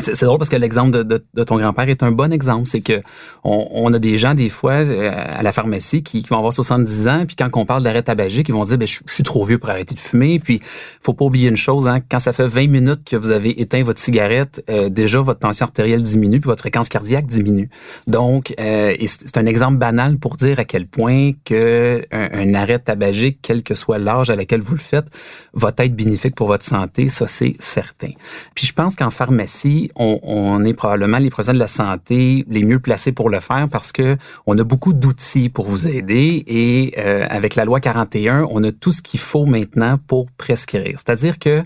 C'est 0.00 0.24
drôle 0.24 0.38
parce 0.38 0.48
que 0.48 0.56
l'exemple 0.56 0.92
de, 0.92 1.02
de, 1.02 1.24
de, 1.34 1.42
ton 1.42 1.58
grand-père 1.58 1.88
est 1.88 2.04
un 2.04 2.12
bon 2.12 2.32
exemple. 2.32 2.68
C'est 2.68 2.80
que 2.80 3.00
on, 3.42 3.68
on, 3.72 3.92
a 3.92 3.98
des 3.98 4.16
gens 4.16 4.34
des 4.34 4.48
fois 4.48 4.74
euh, 4.74 5.10
à 5.12 5.42
la 5.42 5.50
pharmacie 5.50 6.04
qui, 6.04 6.22
qui, 6.22 6.28
vont 6.28 6.36
avoir 6.36 6.52
70 6.52 7.08
ans, 7.08 7.24
puis 7.26 7.34
quand 7.34 7.48
on 7.54 7.66
parle 7.66 7.82
d'arrêt 7.82 8.04
tabagique, 8.04 8.48
ils 8.48 8.54
vont 8.54 8.64
dire 8.64 8.78
ben, 8.78 8.86
je, 8.86 9.00
suis 9.06 9.24
trop 9.24 9.44
vieux 9.44 9.58
pour 9.58 9.70
arrêter 9.70 9.96
de 9.96 10.00
fumer. 10.00 10.38
Puis 10.38 10.60
faut 11.00 11.14
pas 11.14 11.24
oublier 11.24 11.48
une 11.48 11.56
chose, 11.56 11.88
hein, 11.88 11.98
quand 12.08 12.20
ça 12.20 12.32
fait 12.32 12.46
20 12.46 12.68
minutes 12.68 13.02
que 13.04 13.16
vous 13.16 13.32
avez 13.32 13.60
éteint 13.60 13.82
votre 13.82 13.98
cigarette, 13.98 14.64
euh, 14.70 14.88
déjà 14.88 15.20
votre 15.20 15.40
tension 15.40 15.64
artérielle 15.64 16.02
diminue, 16.02 16.38
puis 16.38 16.46
votre 16.46 16.62
fréquence 16.62 16.88
cardiaque 16.88 17.26
diminue. 17.26 17.68
Donc 18.06 18.54
euh, 18.60 18.94
c'est 19.04 19.36
un 19.36 19.46
exemple 19.46 19.78
banal 19.78 20.18
pour 20.18 20.36
dire 20.36 20.60
à 20.60 20.64
quel 20.64 20.86
point 20.86 21.32
que 21.44 22.04
un, 22.12 22.54
arrêt 22.54 22.78
tabagique, 22.78 23.40
quel 23.42 23.64
que 23.64 23.74
soit 23.74 23.98
l'âge 23.98 24.30
à 24.30 24.36
laquelle 24.36 24.60
vous 24.60 24.74
le 24.74 24.80
faites, 24.80 25.06
va 25.54 25.72
être 25.76 25.96
bénéfique 25.96 26.36
pour 26.36 26.46
votre 26.46 26.64
santé. 26.64 27.08
Ça 27.08 27.26
c'est 27.26 27.56
certain. 27.58 28.12
Puis 28.54 28.66
je 28.66 28.72
pense 28.72 28.94
qu'en 28.94 29.10
pharmacie 29.10 29.87
on, 29.96 30.64
est 30.64 30.74
probablement 30.74 31.18
les 31.18 31.30
professionnels 31.30 31.58
de 31.58 31.64
la 31.64 31.68
santé 31.68 32.44
les 32.48 32.62
mieux 32.62 32.78
placés 32.78 33.12
pour 33.12 33.30
le 33.30 33.40
faire 33.40 33.66
parce 33.70 33.92
que 33.92 34.16
on 34.46 34.58
a 34.58 34.64
beaucoup 34.64 34.92
d'outils 34.92 35.48
pour 35.48 35.66
vous 35.66 35.86
aider 35.86 36.44
et 36.46 36.94
euh, 36.98 37.26
avec 37.28 37.54
la 37.54 37.64
loi 37.64 37.80
41, 37.80 38.46
on 38.50 38.64
a 38.64 38.72
tout 38.72 38.92
ce 38.92 39.02
qu'il 39.02 39.20
faut 39.20 39.46
maintenant 39.46 39.98
pour 40.06 40.30
prescrire. 40.32 40.98
C'est-à-dire 40.98 41.38
que 41.38 41.62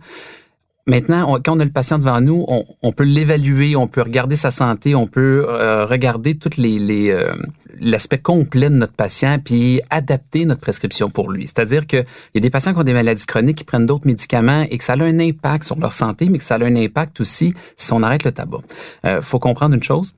Maintenant, 0.88 1.38
quand 1.44 1.56
on 1.56 1.60
a 1.60 1.64
le 1.64 1.70
patient 1.70 1.98
devant 2.00 2.20
nous, 2.20 2.44
on, 2.48 2.92
peut 2.92 3.04
l'évaluer, 3.04 3.76
on 3.76 3.86
peut 3.86 4.02
regarder 4.02 4.34
sa 4.34 4.50
santé, 4.50 4.96
on 4.96 5.06
peut 5.06 5.46
euh, 5.48 5.84
regarder 5.84 6.34
tout 6.34 6.50
les, 6.56 7.10
euh, 7.12 7.32
l'aspect 7.78 8.18
complet 8.18 8.68
de 8.68 8.74
notre 8.74 8.92
patient, 8.92 9.38
puis 9.38 9.80
adapter 9.90 10.44
notre 10.44 10.60
prescription 10.60 11.08
pour 11.08 11.30
lui. 11.30 11.44
C'est-à-dire 11.44 11.86
qu'il 11.86 12.04
y 12.34 12.38
a 12.38 12.40
des 12.40 12.50
patients 12.50 12.72
qui 12.72 12.80
ont 12.80 12.84
des 12.84 12.94
maladies 12.94 13.26
chroniques, 13.26 13.58
qui 13.58 13.64
prennent 13.64 13.86
d'autres 13.86 14.08
médicaments 14.08 14.66
et 14.68 14.76
que 14.76 14.82
ça 14.82 14.94
a 14.94 15.02
un 15.02 15.20
impact 15.20 15.64
sur 15.64 15.78
leur 15.78 15.92
santé, 15.92 16.28
mais 16.28 16.38
que 16.38 16.44
ça 16.44 16.56
a 16.56 16.64
un 16.64 16.74
impact 16.74 17.20
aussi 17.20 17.54
si 17.76 17.92
on 17.92 18.02
arrête 18.02 18.24
le 18.24 18.32
tabac. 18.32 18.58
Euh, 19.04 19.22
faut 19.22 19.38
comprendre 19.38 19.76
une 19.76 19.82
chose, 19.84 20.14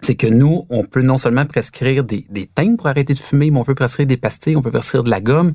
c'est 0.00 0.16
que 0.16 0.26
nous, 0.26 0.66
on 0.70 0.82
peut 0.84 1.02
non 1.02 1.18
seulement 1.18 1.46
prescrire 1.46 2.02
des, 2.02 2.26
des 2.30 2.48
pour 2.76 2.88
arrêter 2.88 3.14
de 3.14 3.18
fumer, 3.18 3.50
mais 3.50 3.60
on 3.60 3.64
peut 3.64 3.74
prescrire 3.74 4.06
des 4.06 4.16
pastilles, 4.16 4.56
on 4.56 4.62
peut 4.62 4.70
prescrire 4.70 5.04
de 5.04 5.10
la 5.10 5.20
gomme. 5.20 5.52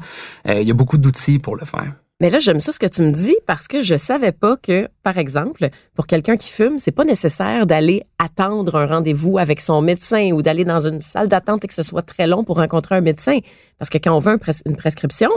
Euh, 0.48 0.62
il 0.62 0.68
y 0.68 0.72
a 0.72 0.74
beaucoup 0.74 0.98
d'outils 0.98 1.40
pour 1.40 1.56
le 1.56 1.66
faire. 1.66 1.94
Mais 2.22 2.30
là, 2.30 2.38
j'aime 2.40 2.60
ça 2.60 2.74
ce 2.74 2.80
que 2.80 2.86
tu 2.86 3.02
me 3.02 3.12
dis 3.12 3.36
parce 3.46 3.68
que 3.68 3.82
je 3.82 3.96
savais 3.96 4.34
pas 4.34 4.58
que, 4.58 4.90
par 5.04 5.18
exemple, 5.18 5.70
pour 5.96 6.06
quelqu'un 6.06 6.36
qui 6.36 6.50
fume, 6.50 6.78
c'est 6.78 6.92
pas 6.92 7.06
nécessaire 7.06 7.66
d'aller 7.66 8.04
attendre 8.18 8.76
un 8.76 8.88
rendez-vous 8.88 9.38
avec 9.38 9.62
son 9.62 9.82
médecin 9.82 10.32
ou 10.34 10.42
d'aller 10.42 10.66
dans 10.66 10.86
une 10.86 11.00
salle 11.00 11.30
d'attente 11.30 11.64
et 11.64 11.68
que 11.68 11.74
ce 11.74 11.84
soit 11.84 12.02
très 12.02 12.28
long 12.28 12.44
pour 12.44 12.58
rencontrer 12.58 12.96
un 12.96 13.02
médecin. 13.02 13.40
Parce 13.78 13.90
que 13.90 13.98
quand 13.98 14.14
on 14.14 14.20
veut 14.20 14.38
une 14.66 14.76
prescription, 14.76 15.30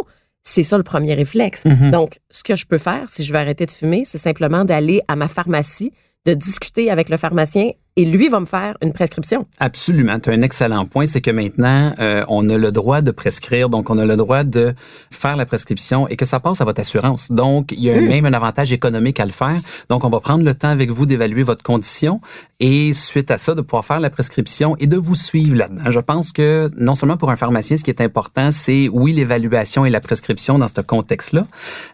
c'est 0.43 0.65
ça 0.65 0.77
le 0.77 0.83
premier 0.83 1.15
réflexe. 1.15 1.65
Mm-hmm. 1.65 1.91
Donc, 1.91 2.19
ce 2.31 2.43
que 2.43 2.57
je 2.57 2.67
peux 2.67 2.79
faire 2.79 3.09
si 3.09 3.23
je 3.23 3.33
veux 3.33 3.39
arrêter 3.39 3.65
de 3.65 3.71
fumer, 3.71 4.05
c'est 4.05 4.19
simplement 4.19 4.65
d'aller 4.65 5.03
à 5.07 5.15
ma 5.15 5.29
pharmacie, 5.29 5.93
de 6.27 6.35
discuter 6.35 6.91
avec 6.91 7.09
le 7.11 7.17
pharmacien 7.17 7.71
et 7.97 8.05
lui 8.07 8.29
va 8.29 8.41
me 8.41 8.47
faire 8.47 8.77
une 8.81 8.93
prescription. 8.93 9.47
Absolument. 9.59 10.19
Tu 10.19 10.31
as 10.31 10.33
un 10.33 10.41
excellent 10.41 10.87
point, 10.87 11.05
c'est 11.07 11.21
que 11.21 11.31
maintenant, 11.31 11.93
euh, 11.99 12.25
on 12.29 12.49
a 12.49 12.57
le 12.57 12.73
droit 12.73 13.03
de 13.03 13.11
prescrire, 13.11 13.69
donc 13.69 13.91
on 13.91 13.99
a 13.99 14.07
le 14.07 14.17
droit 14.17 14.45
de 14.45 14.75
faire 15.11 15.37
la 15.37 15.45
prescription 15.45 16.09
et 16.09 16.17
que 16.17 16.25
ça 16.25 16.41
passe 16.41 16.61
à 16.63 16.65
votre 16.65 16.81
assurance. 16.81 17.31
Donc, 17.31 17.73
il 17.73 17.83
y 17.83 17.91
a 17.91 18.01
hmm. 18.01 18.09
même 18.09 18.27
un 18.27 18.33
avantage 18.33 18.73
économique 18.73 19.21
à 19.21 19.27
le 19.27 19.31
faire. 19.31 19.61
Donc, 19.91 20.05
on 20.05 20.09
va 20.09 20.21
prendre 20.21 20.45
le 20.45 20.55
temps 20.55 20.71
avec 20.71 20.91
vous 20.91 21.05
d'évaluer 21.05 21.43
votre 21.43 21.63
condition 21.63 22.21
et 22.61 22.95
suite 22.95 23.31
à 23.33 23.39
ça, 23.39 23.57
de 23.57 23.61
pouvoir 23.61 23.85
faire 23.85 23.99
la 23.99 24.09
prescription 24.09 24.77
et 24.79 24.87
de 24.87 24.97
vous 24.97 25.17
suivre 25.17 25.57
là-dedans. 25.57 25.91
Je 25.91 25.99
pense 25.99 26.31
que 26.31 26.71
non 26.79 26.95
seulement 26.95 27.17
pour 27.17 27.31
un 27.31 27.37
pharmacien, 27.37 27.77
ce 27.77 27.83
qui 27.83 27.91
est 27.91 28.01
important, 28.01 28.53
c'est 28.53 28.89
oui 28.89 29.13
l'évaluation 29.13 29.85
et 29.85 29.91
la 29.91 30.01
prescription 30.01 30.59
dans 30.59 30.69
ce 30.69 30.81
contexte-là, 30.81 31.47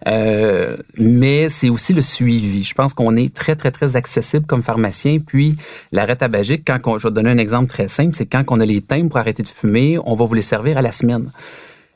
euh, 0.06 0.76
mais 0.98 1.48
c'est 1.48 1.70
aussi 1.70 1.94
le 1.94 2.02
suivi. 2.02 2.64
Je 2.64 2.74
pense 2.74 2.92
qu'on 2.92 3.16
est 3.16 3.34
très, 3.34 3.56
très, 3.56 3.70
très 3.70 3.96
accessible 3.96 4.44
comme 4.44 4.62
pharmacien, 4.62 5.18
puis 5.26 5.56
L'arrêt 5.92 6.16
tabagique, 6.16 6.64
quand 6.66 6.98
je 6.98 7.08
vais 7.08 7.10
te 7.10 7.14
donner 7.14 7.30
un 7.30 7.38
exemple 7.38 7.68
très 7.68 7.88
simple, 7.88 8.14
c'est 8.14 8.26
quand 8.26 8.44
on 8.48 8.60
a 8.60 8.66
les 8.66 8.82
timbres 8.82 9.08
pour 9.10 9.18
arrêter 9.18 9.42
de 9.42 9.48
fumer, 9.48 9.98
on 10.04 10.14
va 10.14 10.24
vous 10.24 10.34
les 10.34 10.42
servir 10.42 10.78
à 10.78 10.82
la 10.82 10.92
semaine. 10.92 11.30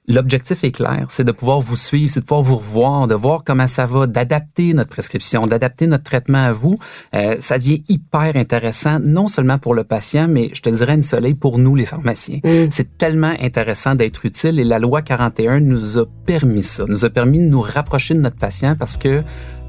L'objectif 0.09 0.65
est 0.65 0.73
clair, 0.73 1.07
c'est 1.11 1.23
de 1.23 1.31
pouvoir 1.31 1.61
vous 1.61 1.77
suivre, 1.77 2.11
c'est 2.11 2.21
de 2.21 2.25
pouvoir 2.25 2.43
vous 2.43 2.57
revoir, 2.57 3.07
de 3.07 3.15
voir 3.15 3.45
comment 3.45 3.69
ça 3.69 3.87
va, 3.87 4.09
d'adapter 4.09 4.75
notre 4.75 4.91
prescription, 4.91 5.47
d'adapter 5.47 5.87
notre 5.87 6.03
traitement 6.03 6.43
à 6.43 6.53
vous. 6.53 6.77
Euh, 7.15 7.37
ça 7.39 7.57
devient 7.57 7.85
hyper 7.89 8.35
intéressant, 8.35 8.99
non 8.99 9.29
seulement 9.29 9.59
pour 9.59 9.75
le 9.75 9.85
patient, 9.85 10.27
mais 10.27 10.51
je 10.55 10.61
te 10.61 10.71
dirais 10.71 10.95
une 10.95 11.05
soleil 11.05 11.35
pour 11.35 11.61
nous 11.61 11.77
les 11.77 11.87
pharmaciens. 11.87 12.41
Mm. 12.43 12.71
C'est 12.73 12.99
tellement 12.99 13.33
intéressant 13.41 13.95
d'être 13.95 14.27
utile 14.27 14.59
et 14.59 14.65
la 14.65 14.81
loi 14.81 15.03
41 15.03 15.61
nous 15.61 15.99
a 15.99 16.05
permis 16.27 16.65
ça, 16.65 16.85
nous 16.89 17.05
a 17.05 17.11
permis 17.11 17.39
de 17.39 17.45
nous 17.45 17.61
rapprocher 17.61 18.15
de 18.15 18.21
notre 18.21 18.39
patient 18.39 18.75
parce 18.77 18.97
que 18.97 19.23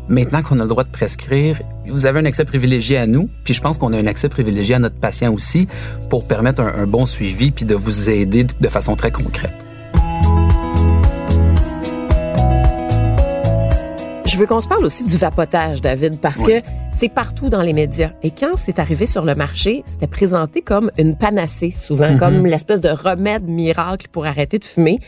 Maintenant 0.10 0.42
qu'on 0.42 0.60
a 0.60 0.64
le 0.64 0.70
droit 0.70 0.84
de 0.84 0.90
prescrire, 0.90 1.62
vous 1.88 2.06
avez 2.06 2.20
un 2.20 2.26
accès 2.26 2.44
privilégié 2.44 2.98
à 2.98 3.08
nous, 3.08 3.30
puis 3.46 3.54
je 3.54 3.62
pense 3.62 3.78
qu'on 3.78 3.94
a 3.94 3.98
un 3.98 4.08
accès 4.08 4.28
privilégié 4.28 4.76
à 4.76 4.80
notre 4.80 4.98
patient 4.98 5.34
aussi 5.34 5.68
pour 6.10 6.28
permettre 6.28 6.62
un, 6.62 6.86
bon 6.86 7.06
suivi 7.06 7.52
puis 7.52 7.66
de 7.66 7.76
vous 7.76 8.10
aider 8.10 8.44
de 8.44 8.68
façon 8.68 8.96
très 8.96 9.12
concrète. 9.12 9.63
Je 14.34 14.40
veux 14.40 14.48
qu'on 14.48 14.62
se 14.62 14.68
parle 14.68 14.84
aussi 14.84 15.04
du 15.04 15.16
vapotage, 15.16 15.80
David, 15.80 16.20
parce 16.20 16.44
que 16.44 16.64
c'est 16.96 17.14
partout 17.14 17.50
dans 17.50 17.62
les 17.62 17.72
médias. 17.72 18.10
Et 18.24 18.32
quand 18.32 18.58
c'est 18.58 18.80
arrivé 18.80 19.06
sur 19.06 19.26
le 19.26 19.36
marché, 19.36 19.84
c'était 19.86 20.08
présenté 20.08 20.64
comme 20.64 20.90
une 20.98 21.16
panacée, 21.16 21.70
souvent, 21.70 22.08
mm-hmm. 22.08 22.18
comme 22.18 22.48
l'espèce 22.48 22.82
de 22.82 22.90
remède 22.90 23.44
miracle 23.44 24.08
pour 24.12 24.26
arrêter 24.26 24.58
de 24.58 24.66
fumer. 24.66 25.00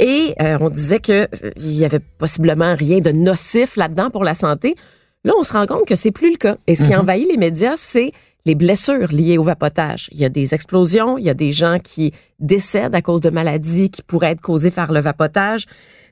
Et 0.00 0.34
euh, 0.42 0.58
on 0.60 0.70
disait 0.70 0.98
que 0.98 1.28
euh, 1.44 1.50
il 1.56 1.70
y 1.70 1.84
avait 1.84 2.00
possiblement 2.00 2.74
rien 2.74 2.98
de 2.98 3.12
nocif 3.12 3.76
là-dedans 3.76 4.10
pour 4.10 4.24
la 4.24 4.34
santé. 4.34 4.74
Là, 5.22 5.34
on 5.38 5.44
se 5.44 5.52
rend 5.52 5.66
compte 5.66 5.86
que 5.86 5.94
c'est 5.94 6.10
plus 6.10 6.32
le 6.32 6.36
cas. 6.36 6.56
Et 6.66 6.74
ce 6.74 6.82
qui 6.82 6.90
mm-hmm. 6.90 6.98
envahit 6.98 7.28
les 7.30 7.36
médias, 7.36 7.74
c'est 7.76 8.10
les 8.44 8.56
blessures 8.56 9.12
liées 9.12 9.38
au 9.38 9.44
vapotage. 9.44 10.08
Il 10.10 10.18
y 10.18 10.24
a 10.24 10.28
des 10.28 10.52
explosions, 10.52 11.16
il 11.16 11.24
y 11.24 11.30
a 11.30 11.34
des 11.34 11.52
gens 11.52 11.78
qui 11.78 12.12
décèdent 12.40 12.96
à 12.96 13.02
cause 13.02 13.20
de 13.20 13.30
maladies 13.30 13.90
qui 13.90 14.02
pourraient 14.02 14.32
être 14.32 14.40
causées 14.40 14.72
par 14.72 14.90
le 14.90 14.98
vapotage. 14.98 15.66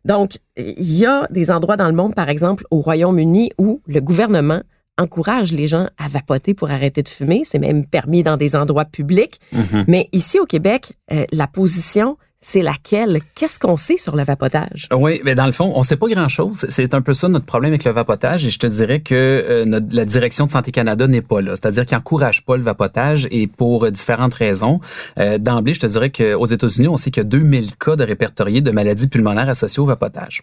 Donc, 0.04 0.38
il 0.56 0.92
y 0.94 1.06
a 1.06 1.26
des 1.30 1.50
endroits 1.50 1.76
dans 1.76 1.88
le 1.88 1.94
monde, 1.94 2.14
par 2.14 2.28
exemple 2.28 2.64
au 2.70 2.80
Royaume-Uni, 2.80 3.50
où 3.58 3.80
le 3.86 4.00
gouvernement 4.00 4.62
encourage 4.98 5.52
les 5.52 5.66
gens 5.66 5.88
à 5.98 6.08
vapoter 6.08 6.54
pour 6.54 6.70
arrêter 6.70 7.02
de 7.02 7.08
fumer. 7.08 7.42
C'est 7.44 7.58
même 7.58 7.86
permis 7.86 8.22
dans 8.22 8.36
des 8.36 8.54
endroits 8.54 8.84
publics. 8.84 9.40
Mm-hmm. 9.54 9.84
Mais 9.88 10.08
ici 10.12 10.38
au 10.38 10.46
Québec, 10.46 10.92
euh, 11.12 11.24
la 11.32 11.46
position 11.46 12.16
c'est 12.42 12.60
laquelle? 12.60 13.20
Qu'est-ce 13.34 13.58
qu'on 13.58 13.76
sait 13.78 13.96
sur 13.96 14.16
le 14.16 14.24
vapotage? 14.24 14.88
Oui, 14.92 15.20
mais 15.24 15.34
dans 15.34 15.46
le 15.46 15.52
fond, 15.52 15.72
on 15.74 15.82
sait 15.82 15.96
pas 15.96 16.08
grand-chose. 16.08 16.66
C'est 16.68 16.92
un 16.92 17.00
peu 17.00 17.14
ça 17.14 17.28
notre 17.28 17.46
problème 17.46 17.70
avec 17.70 17.84
le 17.84 17.92
vapotage. 17.92 18.44
Et 18.44 18.50
je 18.50 18.58
te 18.58 18.66
dirais 18.66 19.00
que 19.00 19.14
euh, 19.14 19.80
la 19.90 20.04
direction 20.04 20.46
de 20.46 20.50
Santé 20.50 20.72
Canada 20.72 21.06
n'est 21.06 21.22
pas 21.22 21.40
là. 21.40 21.52
C'est-à-dire 21.52 21.86
qu'ils 21.86 21.96
n'encourage 21.96 22.44
pas 22.44 22.56
le 22.56 22.62
vapotage 22.62 23.28
et 23.30 23.46
pour 23.46 23.90
différentes 23.90 24.34
raisons. 24.34 24.80
Euh, 25.18 25.38
D'emblée, 25.38 25.72
je 25.72 25.80
te 25.80 25.86
dirais 25.86 26.10
qu'aux 26.10 26.46
États-Unis, 26.46 26.88
on 26.88 26.96
sait 26.96 27.10
qu'il 27.10 27.22
y 27.22 27.26
a 27.26 27.28
2000 27.28 27.76
cas 27.76 27.96
de 27.96 28.04
répertoriés 28.04 28.60
de 28.60 28.70
maladies 28.72 29.06
pulmonaires 29.06 29.48
associées 29.48 29.80
au 29.80 29.86
vapotage. 29.86 30.42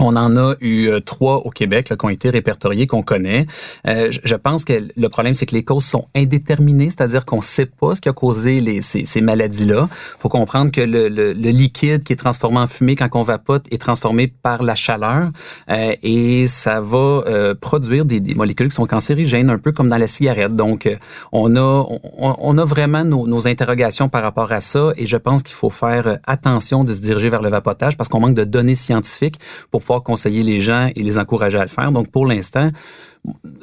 On 0.00 0.16
en 0.16 0.36
a 0.36 0.54
eu 0.60 0.88
euh, 0.88 1.00
trois 1.00 1.46
au 1.46 1.50
Québec 1.50 1.88
là, 1.90 1.96
qui 1.96 2.04
ont 2.04 2.08
été 2.08 2.30
répertoriés, 2.30 2.86
qu'on 2.86 3.02
connaît. 3.02 3.46
Euh, 3.86 4.10
je, 4.10 4.34
pense 4.34 4.64
que 4.64 4.88
le 4.96 5.08
problème, 5.08 5.34
c'est 5.34 5.46
que 5.46 5.54
les 5.54 5.62
causes 5.62 5.84
sont 5.84 6.08
indéterminées, 6.14 6.90
c'est-à-dire 6.90 7.24
qu'on 7.24 7.36
ne 7.36 7.42
sait 7.42 7.66
pas 7.66 7.94
ce 7.94 8.00
qui 8.00 8.08
a 8.08 8.12
causé 8.12 8.60
les, 8.60 8.82
ces, 8.82 9.04
ces 9.04 9.20
maladies-là. 9.20 9.88
faut 10.18 10.28
comprendre 10.28 10.72
que 10.72 10.80
le, 10.80 11.08
le, 11.08 11.32
le, 11.32 11.50
liquide 11.50 12.02
qui 12.02 12.12
est 12.12 12.16
transformé 12.16 12.58
en 12.58 12.66
fumée 12.66 12.96
quand 12.96 13.08
on 13.14 13.22
vapote 13.22 13.66
est 13.70 13.80
transformé 13.80 14.26
par 14.28 14.62
la 14.62 14.74
chaleur 14.74 15.30
euh, 15.68 15.94
et 16.02 16.46
ça 16.46 16.80
va 16.80 16.98
euh, 16.98 17.54
produire 17.54 18.04
des, 18.04 18.20
des, 18.20 18.34
molécules 18.34 18.68
qui 18.68 18.74
sont 18.74 18.86
cancérigènes, 18.86 19.50
un 19.50 19.58
peu 19.58 19.72
comme 19.72 19.88
dans 19.88 19.98
la 19.98 20.06
cigarette. 20.06 20.56
Donc, 20.56 20.86
euh, 20.86 20.96
on 21.32 21.56
a, 21.56 21.86
on, 22.18 22.58
a 22.58 22.64
vraiment 22.64 23.04
nos, 23.04 23.26
nos, 23.26 23.48
interrogations 23.48 24.08
par 24.08 24.22
rapport 24.22 24.52
à 24.52 24.60
ça 24.60 24.92
et 24.96 25.06
je 25.06 25.16
pense 25.16 25.42
qu'il 25.42 25.54
faut 25.54 25.70
faire 25.70 26.18
attention 26.26 26.84
de 26.84 26.92
se 26.92 27.00
diriger 27.00 27.28
vers 27.28 27.42
le 27.42 27.50
vapotage 27.50 27.96
parce 27.96 28.08
qu'on 28.08 28.20
manque 28.20 28.34
de 28.34 28.44
données 28.44 28.74
scientifiques 28.74 29.38
pour 29.70 29.82
conseiller 29.98 30.44
les 30.44 30.60
gens 30.60 30.88
et 30.94 31.02
les 31.02 31.18
encourager 31.18 31.58
à 31.58 31.62
le 31.62 31.68
faire. 31.68 31.90
Donc, 31.90 32.12
pour 32.12 32.26
l'instant, 32.26 32.70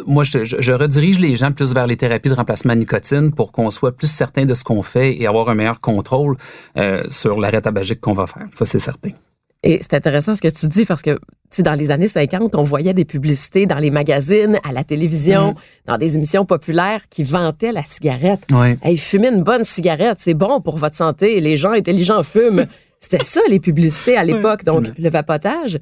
moi, 0.05 0.23
je, 0.23 0.71
redirige 0.73 1.19
les 1.19 1.35
gens 1.37 1.53
plus 1.53 1.73
vers 1.73 1.87
les 1.87 1.95
thérapies 1.95 2.29
de 2.29 2.33
remplacement 2.33 2.73
de 2.73 2.79
nicotine 2.79 3.31
pour 3.31 3.53
qu'on 3.53 3.69
soit 3.69 3.93
plus 3.93 4.11
certain 4.11 4.45
de 4.45 4.53
ce 4.53 4.65
qu'on 4.65 4.83
fait 4.83 5.19
et 5.19 5.25
avoir 5.25 5.49
un 5.49 5.55
meilleur 5.55 5.79
contrôle 5.79 6.35
euh, 6.77 7.03
sur 7.07 7.39
l'arrêt 7.39 7.61
tabagique 7.61 8.01
qu'on 8.01 8.13
va 8.13 8.27
faire. 8.27 8.47
Ça, 8.51 8.65
c'est 8.65 8.79
certain. 8.79 9.11
Et 9.63 9.79
c'est 9.81 9.95
intéressant 9.95 10.35
ce 10.35 10.41
que 10.41 10.47
tu 10.47 10.67
dis 10.67 10.85
parce 10.85 11.01
que 11.01 11.17
dans 11.59 11.73
les 11.73 11.89
années 11.89 12.07
50, 12.07 12.55
on 12.55 12.63
voyait 12.63 12.93
des 12.93 13.05
publicités 13.05 13.65
dans 13.65 13.77
les 13.77 13.89
magazines, 13.89 14.59
à 14.63 14.71
la 14.71 14.83
télévision, 14.83 15.51
mm-hmm. 15.53 15.87
dans 15.87 15.97
des 15.97 16.15
émissions 16.15 16.45
populaires 16.45 17.09
qui 17.09 17.23
vantaient 17.23 17.71
la 17.71 17.83
cigarette. 17.83 18.45
Ouais. 18.51 18.77
Hey, 18.83 18.97
fumer 18.97 19.29
une 19.29 19.43
bonne 19.43 19.63
cigarette, 19.63 20.17
c'est 20.19 20.35
bon 20.35 20.61
pour 20.61 20.77
votre 20.77 20.95
santé. 20.95 21.39
Les 21.39 21.57
gens 21.57 21.71
intelligents 21.71 22.21
fument. 22.21 22.67
C'était 22.99 23.23
ça 23.23 23.41
les 23.49 23.59
publicités 23.59 24.17
à 24.17 24.23
l'époque. 24.23 24.63
Donc 24.63 24.87
le 24.97 25.09
vapotage, 25.09 25.79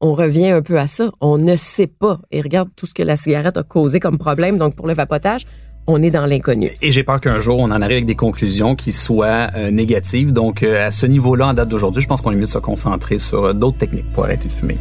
on 0.00 0.14
revient 0.14 0.50
un 0.50 0.62
peu 0.62 0.78
à 0.78 0.86
ça. 0.86 1.10
On 1.20 1.38
ne 1.38 1.56
sait 1.56 1.88
pas. 1.88 2.20
Et 2.30 2.40
regarde 2.40 2.68
tout 2.76 2.86
ce 2.86 2.94
que 2.94 3.02
la 3.02 3.16
cigarette 3.16 3.56
a 3.56 3.62
causé 3.62 4.00
comme 4.00 4.18
problème. 4.18 4.58
Donc, 4.58 4.76
pour 4.76 4.86
le 4.86 4.94
vapotage, 4.94 5.44
on 5.86 6.02
est 6.02 6.10
dans 6.10 6.26
l'inconnu. 6.26 6.70
Et 6.82 6.90
j'ai 6.90 7.02
peur 7.02 7.20
qu'un 7.20 7.40
jour, 7.40 7.58
on 7.58 7.64
en 7.64 7.82
arrive 7.82 7.96
avec 7.96 8.06
des 8.06 8.14
conclusions 8.14 8.76
qui 8.76 8.92
soient 8.92 9.48
euh, 9.56 9.70
négatives. 9.70 10.32
Donc, 10.32 10.62
euh, 10.62 10.86
à 10.86 10.90
ce 10.90 11.06
niveau-là, 11.06 11.48
en 11.48 11.54
date 11.54 11.68
d'aujourd'hui, 11.68 12.02
je 12.02 12.08
pense 12.08 12.20
qu'on 12.20 12.30
est 12.30 12.36
mieux 12.36 12.42
de 12.42 12.46
se 12.46 12.58
concentrer 12.58 13.18
sur 13.18 13.44
euh, 13.44 13.52
d'autres 13.52 13.78
techniques 13.78 14.10
pour 14.12 14.24
arrêter 14.24 14.48
de 14.48 14.52
fumer. 14.52 14.78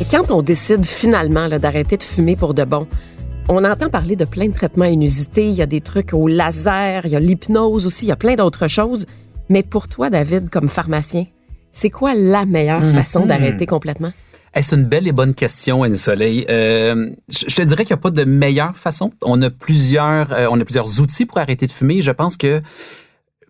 Et 0.00 0.04
quand 0.04 0.30
on 0.30 0.42
décide 0.42 0.84
finalement 0.84 1.48
d'arrêter 1.48 1.96
de 1.96 2.02
fumer 2.02 2.36
pour 2.36 2.54
de 2.54 2.64
bon, 2.64 2.86
on 3.48 3.64
entend 3.64 3.88
parler 3.88 4.14
de 4.14 4.24
plein 4.24 4.46
de 4.46 4.52
traitements 4.52 4.84
inusités. 4.84 5.46
Il 5.46 5.54
y 5.54 5.62
a 5.62 5.66
des 5.66 5.80
trucs 5.80 6.12
au 6.12 6.28
laser, 6.28 7.06
il 7.06 7.12
y 7.12 7.16
a 7.16 7.20
l'hypnose 7.20 7.86
aussi, 7.86 8.04
il 8.04 8.08
y 8.08 8.12
a 8.12 8.16
plein 8.16 8.34
d'autres 8.34 8.68
choses. 8.68 9.06
Mais 9.48 9.62
pour 9.62 9.88
toi, 9.88 10.10
David, 10.10 10.50
comme 10.50 10.68
pharmacien, 10.68 11.26
c'est 11.70 11.90
quoi 11.90 12.14
la 12.14 12.44
meilleure 12.44 12.82
mhm. 12.82 12.90
façon 12.90 13.26
d'arrêter 13.26 13.66
complètement? 13.66 14.12
c'est 14.60 14.76
une 14.76 14.84
belle 14.84 15.08
et 15.08 15.12
bonne 15.12 15.34
question, 15.34 15.82
Anne 15.82 15.96
Soleil. 15.96 16.44
Euh, 16.50 17.10
je, 17.28 17.54
te 17.54 17.62
dirais 17.62 17.84
qu'il 17.84 17.94
n'y 17.94 18.00
a 18.00 18.02
pas 18.02 18.10
de 18.10 18.24
meilleure 18.24 18.76
façon. 18.76 19.10
On 19.22 19.40
a 19.40 19.48
plusieurs, 19.48 20.30
euh, 20.32 20.46
on 20.50 20.60
a 20.60 20.64
plusieurs 20.64 21.00
outils 21.00 21.24
pour 21.24 21.38
arrêter 21.38 21.66
de 21.66 21.72
fumer. 21.72 22.02
Je 22.02 22.10
pense 22.10 22.36
que 22.36 22.60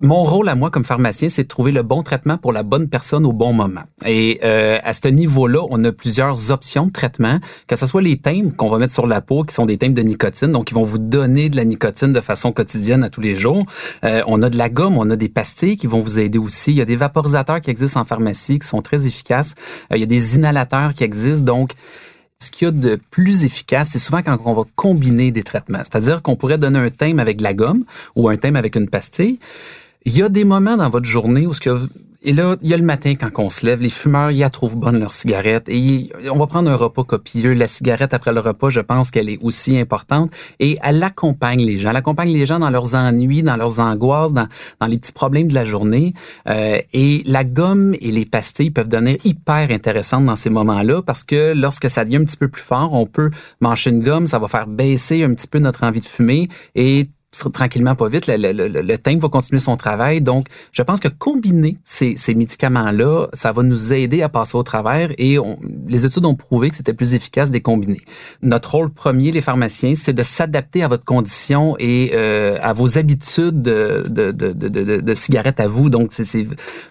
mon 0.02 0.24
rôle 0.24 0.48
à 0.48 0.56
moi 0.56 0.70
comme 0.70 0.84
pharmacien, 0.84 1.28
c'est 1.28 1.44
de 1.44 1.48
trouver 1.48 1.70
le 1.70 1.82
bon 1.82 2.02
traitement 2.02 2.36
pour 2.36 2.52
la 2.52 2.64
bonne 2.64 2.88
personne 2.88 3.24
au 3.24 3.32
bon 3.32 3.52
moment. 3.52 3.82
Et 4.04 4.40
euh, 4.42 4.78
à 4.82 4.92
ce 4.92 5.06
niveau-là, 5.06 5.60
on 5.70 5.82
a 5.84 5.92
plusieurs 5.92 6.50
options 6.50 6.86
de 6.86 6.92
traitement, 6.92 7.38
que 7.68 7.76
ce 7.76 7.86
soit 7.86 8.02
les 8.02 8.18
thèmes 8.18 8.52
qu'on 8.52 8.68
va 8.68 8.78
mettre 8.78 8.92
sur 8.92 9.06
la 9.06 9.20
peau, 9.20 9.44
qui 9.44 9.54
sont 9.54 9.64
des 9.64 9.78
thèmes 9.78 9.94
de 9.94 10.02
nicotine, 10.02 10.50
donc 10.50 10.66
qui 10.66 10.74
vont 10.74 10.82
vous 10.82 10.98
donner 10.98 11.48
de 11.48 11.56
la 11.56 11.64
nicotine 11.64 12.12
de 12.12 12.20
façon 12.20 12.52
quotidienne 12.52 13.04
à 13.04 13.10
tous 13.10 13.20
les 13.20 13.36
jours. 13.36 13.64
Euh, 14.04 14.22
on 14.26 14.42
a 14.42 14.50
de 14.50 14.58
la 14.58 14.68
gomme, 14.68 14.98
on 14.98 15.08
a 15.08 15.16
des 15.16 15.28
pastilles 15.28 15.76
qui 15.76 15.86
vont 15.86 16.00
vous 16.00 16.18
aider 16.18 16.38
aussi. 16.38 16.72
Il 16.72 16.78
y 16.78 16.82
a 16.82 16.84
des 16.84 16.96
vaporisateurs 16.96 17.60
qui 17.60 17.70
existent 17.70 18.00
en 18.00 18.04
pharmacie 18.04 18.58
qui 18.58 18.66
sont 18.66 18.82
très 18.82 19.06
efficaces. 19.06 19.54
Euh, 19.92 19.96
il 19.96 20.00
y 20.00 20.04
a 20.04 20.06
des 20.06 20.34
inhalateurs 20.34 20.94
qui 20.94 21.04
existent, 21.04 21.44
donc 21.44 21.74
ce 22.40 22.50
qu'il 22.50 22.66
y 22.66 22.68
a 22.68 22.72
de 22.72 22.98
plus 23.10 23.44
efficace, 23.44 23.90
c'est 23.92 24.00
souvent 24.00 24.20
quand 24.20 24.36
on 24.44 24.54
va 24.54 24.64
combiner 24.74 25.30
des 25.30 25.44
traitements. 25.44 25.78
C'est-à-dire 25.78 26.22
qu'on 26.22 26.34
pourrait 26.34 26.58
donner 26.58 26.80
un 26.80 26.90
thème 26.90 27.20
avec 27.20 27.36
de 27.36 27.44
la 27.44 27.54
gomme 27.54 27.84
ou 28.16 28.28
un 28.28 28.36
thème 28.36 28.56
avec 28.56 28.74
une 28.74 28.88
pastille. 28.88 29.38
Il 30.04 30.16
y 30.16 30.22
a 30.22 30.28
des 30.28 30.44
moments 30.44 30.76
dans 30.76 30.88
votre 30.88 31.06
journée 31.06 31.46
où 31.46 31.52
ce 31.52 31.60
que 31.60 31.70
et 32.24 32.32
là, 32.32 32.56
il 32.62 32.68
y 32.68 32.74
a 32.74 32.76
le 32.76 32.84
matin 32.84 33.14
quand 33.16 33.30
on 33.38 33.50
se 33.50 33.66
lève, 33.66 33.80
les 33.80 33.88
fumeurs, 33.88 34.30
ils 34.30 34.48
trouvent 34.50 34.76
bonne 34.76 35.00
leur 35.00 35.10
cigarette. 35.10 35.68
Et 35.68 36.12
on 36.30 36.38
va 36.38 36.46
prendre 36.46 36.70
un 36.70 36.76
repas 36.76 37.02
copieux. 37.02 37.52
La 37.52 37.66
cigarette 37.66 38.14
après 38.14 38.32
le 38.32 38.38
repas, 38.38 38.68
je 38.68 38.80
pense 38.80 39.10
qu'elle 39.10 39.28
est 39.28 39.38
aussi 39.42 39.76
importante. 39.76 40.30
Et 40.60 40.78
elle 40.84 41.02
accompagne 41.02 41.66
les 41.66 41.78
gens. 41.78 41.90
Elle 41.90 41.96
accompagne 41.96 42.32
les 42.32 42.46
gens 42.46 42.60
dans 42.60 42.70
leurs 42.70 42.94
ennuis, 42.94 43.42
dans 43.42 43.56
leurs 43.56 43.80
angoisses, 43.80 44.32
dans, 44.32 44.46
dans 44.80 44.86
les 44.86 44.98
petits 44.98 45.12
problèmes 45.12 45.48
de 45.48 45.54
la 45.54 45.64
journée. 45.64 46.14
Euh, 46.48 46.78
et 46.92 47.22
la 47.26 47.42
gomme 47.42 47.96
et 48.00 48.12
les 48.12 48.24
pastilles 48.24 48.70
peuvent 48.70 48.88
devenir 48.88 49.16
hyper 49.24 49.72
intéressantes 49.72 50.24
dans 50.24 50.36
ces 50.36 50.50
moments-là 50.50 51.02
parce 51.02 51.24
que 51.24 51.54
lorsque 51.54 51.90
ça 51.90 52.04
devient 52.04 52.18
un 52.18 52.24
petit 52.24 52.36
peu 52.36 52.48
plus 52.48 52.62
fort, 52.62 52.94
on 52.94 53.06
peut 53.06 53.30
manger 53.60 53.90
une 53.90 54.00
gomme, 54.00 54.26
ça 54.26 54.38
va 54.38 54.46
faire 54.46 54.68
baisser 54.68 55.24
un 55.24 55.34
petit 55.34 55.48
peu 55.48 55.58
notre 55.58 55.82
envie 55.82 56.00
de 56.00 56.06
fumer 56.06 56.48
et 56.76 57.08
tranquillement, 57.52 57.94
pas 57.94 58.08
vite, 58.08 58.26
le, 58.26 58.36
le, 58.36 58.68
le, 58.68 58.98
thème 58.98 59.18
va 59.18 59.28
continuer 59.28 59.58
son 59.58 59.76
travail. 59.76 60.20
Donc, 60.20 60.46
je 60.72 60.82
pense 60.82 61.00
que 61.00 61.08
combiner 61.08 61.78
ces, 61.84 62.16
ces 62.16 62.34
médicaments-là, 62.34 63.28
ça 63.32 63.52
va 63.52 63.62
nous 63.62 63.92
aider 63.92 64.22
à 64.22 64.28
passer 64.28 64.56
au 64.56 64.62
travers 64.62 65.10
et 65.18 65.38
les 65.88 66.06
études 66.06 66.24
ont 66.26 66.34
prouvé 66.34 66.70
que 66.70 66.76
c'était 66.76 66.92
plus 66.92 67.14
efficace 67.14 67.48
de 67.48 67.54
les 67.54 67.60
combiner. 67.60 68.00
Notre 68.42 68.72
rôle 68.72 68.90
premier, 68.90 69.32
les 69.32 69.40
pharmaciens, 69.40 69.94
c'est 69.94 70.12
de 70.12 70.22
s'adapter 70.22 70.82
à 70.82 70.88
votre 70.88 71.04
condition 71.04 71.74
et 71.78 72.10
euh, 72.14 72.58
à 72.60 72.72
vos 72.72 72.98
habitudes 72.98 73.62
de, 73.62 74.04
de, 74.08 74.30
de, 74.30 74.52
de, 74.52 75.00
de 75.00 75.14
cigarettes 75.14 75.60
à 75.60 75.68
vous. 75.68 75.90
Donc, 75.90 76.10
c'est, 76.12 76.46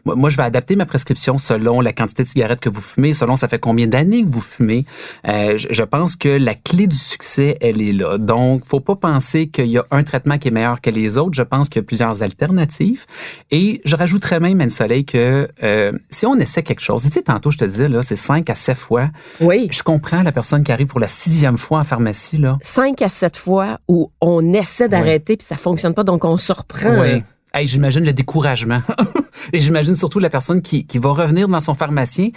moi, 0.06 0.30
je 0.30 0.38
vais 0.38 0.44
adapter 0.44 0.76
ma 0.76 0.86
prescription 0.86 1.38
selon 1.38 1.82
la 1.82 1.94
quantité 1.94 2.24
de 2.24 2.28
cigarettes 2.28 2.60
que 2.60 2.70
vous 2.70 2.82
fumez, 2.82 3.14
selon 3.14 3.36
ça 3.36 3.48
fait 3.48 3.60
combien 3.60 3.88
d'années 3.88 4.24
que 4.24 4.30
vous 4.32 4.42
fumez. 4.42 4.86
Euh, 5.28 5.58
je, 5.58 5.68
je 5.70 5.84
pense 5.84 6.16
que 6.16 6.30
la 6.30 6.56
clé 6.56 6.88
du 6.88 6.96
succès, 6.96 7.58
elle 7.62 7.82
est 7.82 7.94
là. 7.94 8.18
Donc, 8.18 8.64
faut 8.66 8.80
pas 8.80 8.96
penser 8.96 9.48
qu'il 9.48 9.68
y 9.68 9.78
a 9.78 9.86
un 9.92 10.04
traitement 10.04 10.31
qui 10.38 10.48
est 10.48 10.52
meilleur 10.52 10.82
que 10.82 10.90
les 10.90 11.18
autres. 11.18 11.34
Je 11.34 11.44
pense 11.44 11.70
qu'il 11.70 11.82
y 11.82 11.84
a 11.84 11.86
plusieurs 11.86 12.24
alternatives. 12.24 13.06
Et 13.52 13.82
je 13.86 13.96
rajouterais 13.96 14.40
même, 14.40 14.62
Anne-Soleil, 14.62 15.06
que 15.06 15.48
euh, 15.64 15.92
si 16.10 16.26
on 16.26 16.36
essaie 16.36 16.64
quelque 16.64 16.82
chose, 16.82 17.04
tu 17.04 17.10
sais, 17.10 17.22
tantôt, 17.22 17.52
je 17.52 17.58
te 17.58 17.66
disais, 17.66 17.88
là, 17.88 18.04
c'est 18.04 18.16
cinq 18.16 18.50
à 18.50 18.56
sept 18.56 18.78
fois. 18.78 19.10
Oui. 19.40 19.68
Je 19.72 19.84
comprends 19.84 20.24
la 20.24 20.32
personne 20.32 20.64
qui 20.64 20.72
arrive 20.72 20.88
pour 20.88 21.00
la 21.00 21.08
sixième 21.08 21.58
fois 21.58 21.80
en 21.80 21.84
pharmacie, 21.84 22.38
là. 22.38 22.58
Cinq 22.62 23.02
à 23.02 23.10
sept 23.10 23.38
fois 23.38 23.80
où 23.88 24.12
on 24.22 24.54
essaie 24.54 24.90
d'arrêter 24.90 25.38
puis 25.38 25.46
ça 25.46 25.58
fonctionne 25.58 25.94
pas, 25.94 26.04
donc 26.04 26.26
on 26.26 26.38
se 26.38 26.54
reprend. 26.54 27.02
Oui. 27.02 27.24
Hey, 27.54 27.68
j'imagine 27.68 28.06
le 28.06 28.14
découragement. 28.14 28.82
Et 29.54 29.60
j'imagine 29.60 29.96
surtout 29.96 30.20
la 30.20 30.30
personne 30.30 30.62
qui, 30.62 30.86
qui 30.86 31.00
va 31.00 31.12
revenir 31.12 31.48
devant 31.48 31.60
son 31.60 31.74
pharmacien. 31.74 32.30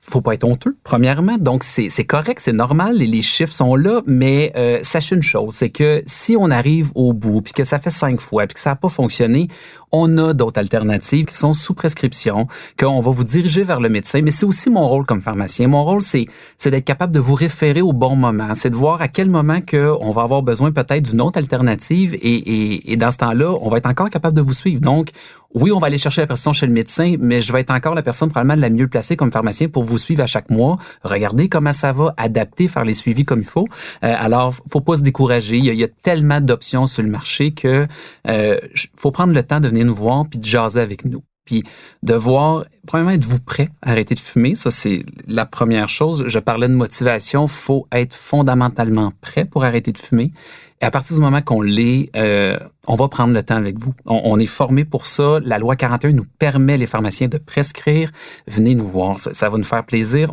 Faut 0.00 0.20
pas 0.20 0.34
être 0.34 0.44
honteux, 0.44 0.76
premièrement. 0.84 1.38
Donc, 1.38 1.64
c'est 1.64 2.04
correct, 2.04 2.38
c'est 2.40 2.52
normal, 2.52 3.02
et 3.02 3.06
les 3.06 3.22
chiffres 3.22 3.52
sont 3.52 3.74
là. 3.74 4.02
Mais 4.06 4.52
euh, 4.56 4.78
sachez 4.82 5.16
une 5.16 5.22
chose, 5.22 5.54
c'est 5.54 5.70
que 5.70 6.02
si 6.06 6.36
on 6.38 6.50
arrive 6.50 6.90
au 6.94 7.12
bout, 7.12 7.42
puis 7.42 7.52
que 7.52 7.64
ça 7.64 7.78
fait 7.78 7.90
cinq 7.90 8.20
fois, 8.20 8.46
puis 8.46 8.54
que 8.54 8.60
ça 8.60 8.70
n'a 8.70 8.76
pas 8.76 8.88
fonctionné, 8.88 9.48
on 9.92 10.18
a 10.18 10.32
d'autres 10.34 10.58
alternatives 10.58 11.26
qui 11.26 11.34
sont 11.34 11.54
sous 11.54 11.74
prescription, 11.74 12.46
qu'on 12.78 13.00
va 13.00 13.10
vous 13.10 13.24
diriger 13.24 13.64
vers 13.64 13.80
le 13.80 13.88
médecin. 13.88 14.22
Mais 14.22 14.30
c'est 14.30 14.46
aussi 14.46 14.70
mon 14.70 14.86
rôle 14.86 15.04
comme 15.04 15.20
pharmacien. 15.20 15.68
Mon 15.68 15.82
rôle, 15.82 16.02
c'est 16.02 16.26
d'être 16.64 16.84
capable 16.84 17.12
de 17.12 17.20
vous 17.20 17.34
référer 17.34 17.82
au 17.82 17.92
bon 17.92 18.16
moment. 18.16 18.54
C'est 18.54 18.70
de 18.70 18.76
voir 18.76 19.02
à 19.02 19.08
quel 19.08 19.28
moment 19.28 19.60
que 19.60 19.94
on 20.00 20.12
va 20.12 20.22
avoir 20.22 20.42
besoin 20.42 20.72
peut-être 20.72 21.02
d'une 21.02 21.20
autre 21.20 21.38
alternative. 21.38 22.14
Et, 22.14 22.18
et, 22.18 22.92
et 22.92 22.96
dans 22.96 23.10
ce 23.10 23.18
temps-là, 23.18 23.52
on 23.60 23.68
va 23.68 23.78
être 23.78 23.86
encore 23.86 24.10
capable 24.10 24.36
de 24.36 24.42
vous 24.42 24.54
suivre. 24.54 24.80
Donc, 24.80 25.10
oui, 25.54 25.72
on 25.72 25.80
va 25.80 25.88
aller 25.88 25.98
chercher 25.98 26.20
la 26.20 26.26
personne 26.26 26.52
chez 26.52 26.66
le 26.66 26.72
médecin, 26.72 27.16
mais 27.18 27.40
je 27.40 27.52
vais 27.52 27.60
être 27.60 27.72
encore 27.72 27.94
la 27.94 28.02
personne 28.02 28.30
probablement 28.30 28.60
la 28.60 28.70
mieux 28.70 28.86
placée 28.86 29.16
comme 29.16 29.32
pharmacien 29.32 29.68
pour 29.68 29.82
vous 29.82 29.98
suivre 29.98 30.22
à 30.22 30.26
chaque 30.26 30.50
mois, 30.50 30.78
regarder 31.02 31.48
comment 31.48 31.72
ça 31.72 31.92
va, 31.92 32.14
adapter, 32.16 32.68
faire 32.68 32.84
les 32.84 32.94
suivis 32.94 33.24
comme 33.24 33.40
il 33.40 33.46
faut. 33.46 33.66
Euh, 34.04 34.14
alors, 34.16 34.54
faut 34.70 34.80
pas 34.80 34.96
se 34.96 35.02
décourager. 35.02 35.58
Il 35.58 35.64
y 35.64 35.84
a, 35.84 35.88
tellement 36.02 36.40
d'options 36.40 36.86
sur 36.86 37.02
le 37.02 37.08
marché 37.08 37.52
que 37.52 37.86
euh, 38.28 38.58
faut 38.96 39.10
prendre 39.10 39.34
le 39.34 39.42
temps 39.42 39.60
de 39.60 39.68
venir 39.68 39.84
nous 39.84 39.94
voir 39.94 40.24
puis 40.28 40.38
de 40.38 40.44
jaser 40.44 40.80
avec 40.80 41.04
nous. 41.04 41.22
Puis 41.44 41.64
de 42.02 42.14
voir, 42.14 42.64
premièrement, 42.90 43.12
êtes-vous 43.12 43.38
prêt 43.38 43.68
à 43.82 43.92
arrêter 43.92 44.16
de 44.16 44.20
fumer? 44.20 44.56
Ça, 44.56 44.72
c'est 44.72 45.04
la 45.28 45.46
première 45.46 45.88
chose. 45.88 46.24
Je 46.26 46.40
parlais 46.40 46.66
de 46.66 46.74
motivation. 46.74 47.46
faut 47.46 47.86
être 47.92 48.16
fondamentalement 48.16 49.12
prêt 49.20 49.44
pour 49.44 49.62
arrêter 49.62 49.92
de 49.92 49.98
fumer. 49.98 50.32
Et 50.80 50.84
à 50.84 50.90
partir 50.90 51.14
du 51.14 51.22
moment 51.22 51.40
qu'on 51.40 51.62
l'est, 51.62 52.10
euh, 52.16 52.58
on 52.88 52.96
va 52.96 53.06
prendre 53.06 53.32
le 53.32 53.44
temps 53.44 53.54
avec 53.54 53.78
vous. 53.78 53.94
On, 54.06 54.40
est 54.40 54.46
formé 54.46 54.84
pour 54.84 55.06
ça. 55.06 55.38
La 55.44 55.60
loi 55.60 55.76
41 55.76 56.10
nous 56.10 56.26
permet, 56.40 56.76
les 56.76 56.86
pharmaciens, 56.86 57.28
de 57.28 57.38
prescrire. 57.38 58.10
Venez 58.48 58.74
nous 58.74 58.88
voir. 58.88 59.20
Ça, 59.20 59.48
va 59.48 59.56
nous 59.56 59.62
faire 59.62 59.84
plaisir. 59.84 60.32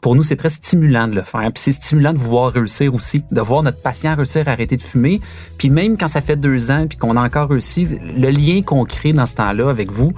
Pour 0.00 0.16
nous, 0.16 0.22
c'est 0.22 0.36
très 0.36 0.48
stimulant 0.48 1.06
de 1.06 1.14
le 1.14 1.22
faire. 1.22 1.52
Puis 1.52 1.64
c'est 1.64 1.72
stimulant 1.72 2.14
de 2.14 2.18
voir 2.18 2.52
réussir 2.52 2.94
aussi, 2.94 3.22
de 3.30 3.40
voir 3.42 3.62
notre 3.62 3.82
patient 3.82 4.16
réussir 4.16 4.48
à 4.48 4.52
arrêter 4.52 4.78
de 4.78 4.82
fumer. 4.82 5.20
Puis 5.58 5.68
même 5.68 5.98
quand 5.98 6.08
ça 6.08 6.22
fait 6.22 6.36
deux 6.36 6.70
ans, 6.70 6.86
puis 6.88 6.96
qu'on 6.96 7.18
a 7.18 7.22
encore 7.22 7.50
réussi, 7.50 7.86
le 8.00 8.30
lien 8.30 8.62
qu'on 8.62 8.86
crée 8.86 9.12
dans 9.12 9.26
ce 9.26 9.34
temps-là 9.34 9.68
avec 9.68 9.92
vous, 9.92 10.14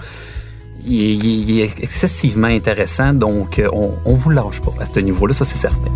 il 0.85 1.61
est, 1.61 1.80
excessivement 1.80 2.49
intéressant. 2.49 3.12
Donc, 3.12 3.61
on, 3.73 3.92
on 4.04 4.14
vous 4.14 4.30
lâche 4.30 4.61
pas 4.61 4.73
à 4.80 4.85
ce 4.85 5.00
niveau-là, 5.00 5.33
ça 5.33 5.45
c'est 5.45 5.56
certain. 5.56 5.90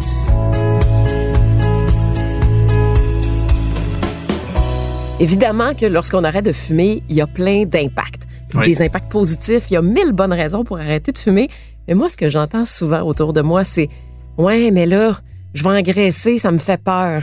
Évidemment 5.21 5.75
que 5.75 5.85
lorsqu'on 5.85 6.25
arrête 6.25 6.47
de 6.47 6.53
fumer, 6.53 7.03
il 7.11 7.17
y 7.17 7.21
a 7.21 7.27
plein 7.27 7.67
d'impacts. 7.67 8.27
Des 8.65 8.83
impacts 8.83 9.13
positifs, 9.13 9.71
il 9.71 9.75
y 9.75 9.77
a 9.77 9.83
mille 9.83 10.13
bonnes 10.13 10.33
raisons 10.33 10.65
pour 10.65 10.79
arrêter 10.79 11.13
de 11.13 11.19
fumer. 11.19 11.49
Mais 11.87 11.95
moi, 11.95 12.09
ce 12.09 12.17
que 12.17 12.29
j'entends 12.29 12.65
souvent 12.65 13.03
autour 13.03 13.33
de 13.33 13.43
moi, 13.43 13.63
c'est 13.63 13.89
Ouais, 14.39 14.71
mais 14.71 14.87
là, 14.87 15.21
je 15.53 15.63
vais 15.63 15.71
engraisser, 15.71 16.39
ça 16.39 16.51
me 16.51 16.59
fait 16.59 16.83
peur. 16.83 17.23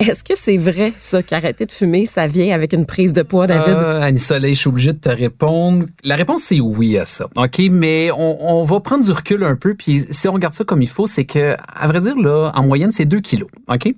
Est-ce 0.00 0.24
que 0.24 0.32
c'est 0.34 0.56
vrai, 0.56 0.94
ça, 0.96 1.22
qu'arrêter 1.22 1.66
de 1.66 1.72
fumer, 1.72 2.06
ça 2.06 2.26
vient 2.26 2.54
avec 2.54 2.72
une 2.72 2.86
prise 2.86 3.12
de 3.12 3.20
poids, 3.20 3.46
David? 3.46 3.74
Euh, 3.74 4.00
Annie 4.00 4.18
Soleil, 4.18 4.54
je 4.54 4.60
suis 4.60 4.68
obligé 4.68 4.94
de 4.94 4.98
te 4.98 5.10
répondre. 5.10 5.84
La 6.04 6.16
réponse, 6.16 6.44
c'est 6.44 6.58
oui 6.58 6.96
à 6.96 7.04
ça. 7.04 7.28
OK? 7.36 7.60
Mais 7.70 8.10
on, 8.16 8.62
va 8.62 8.80
prendre 8.80 9.04
du 9.04 9.12
recul 9.12 9.44
un 9.44 9.56
peu, 9.56 9.74
puis 9.74 10.06
si 10.10 10.26
on 10.26 10.32
regarde 10.32 10.54
ça 10.54 10.64
comme 10.64 10.80
il 10.80 10.88
faut, 10.88 11.06
c'est 11.06 11.26
que, 11.26 11.54
à 11.68 11.86
vrai 11.86 12.00
dire, 12.00 12.16
là, 12.16 12.50
en 12.54 12.62
moyenne, 12.62 12.92
c'est 12.92 13.04
2 13.04 13.20
kilos. 13.20 13.50
OK? 13.68 13.94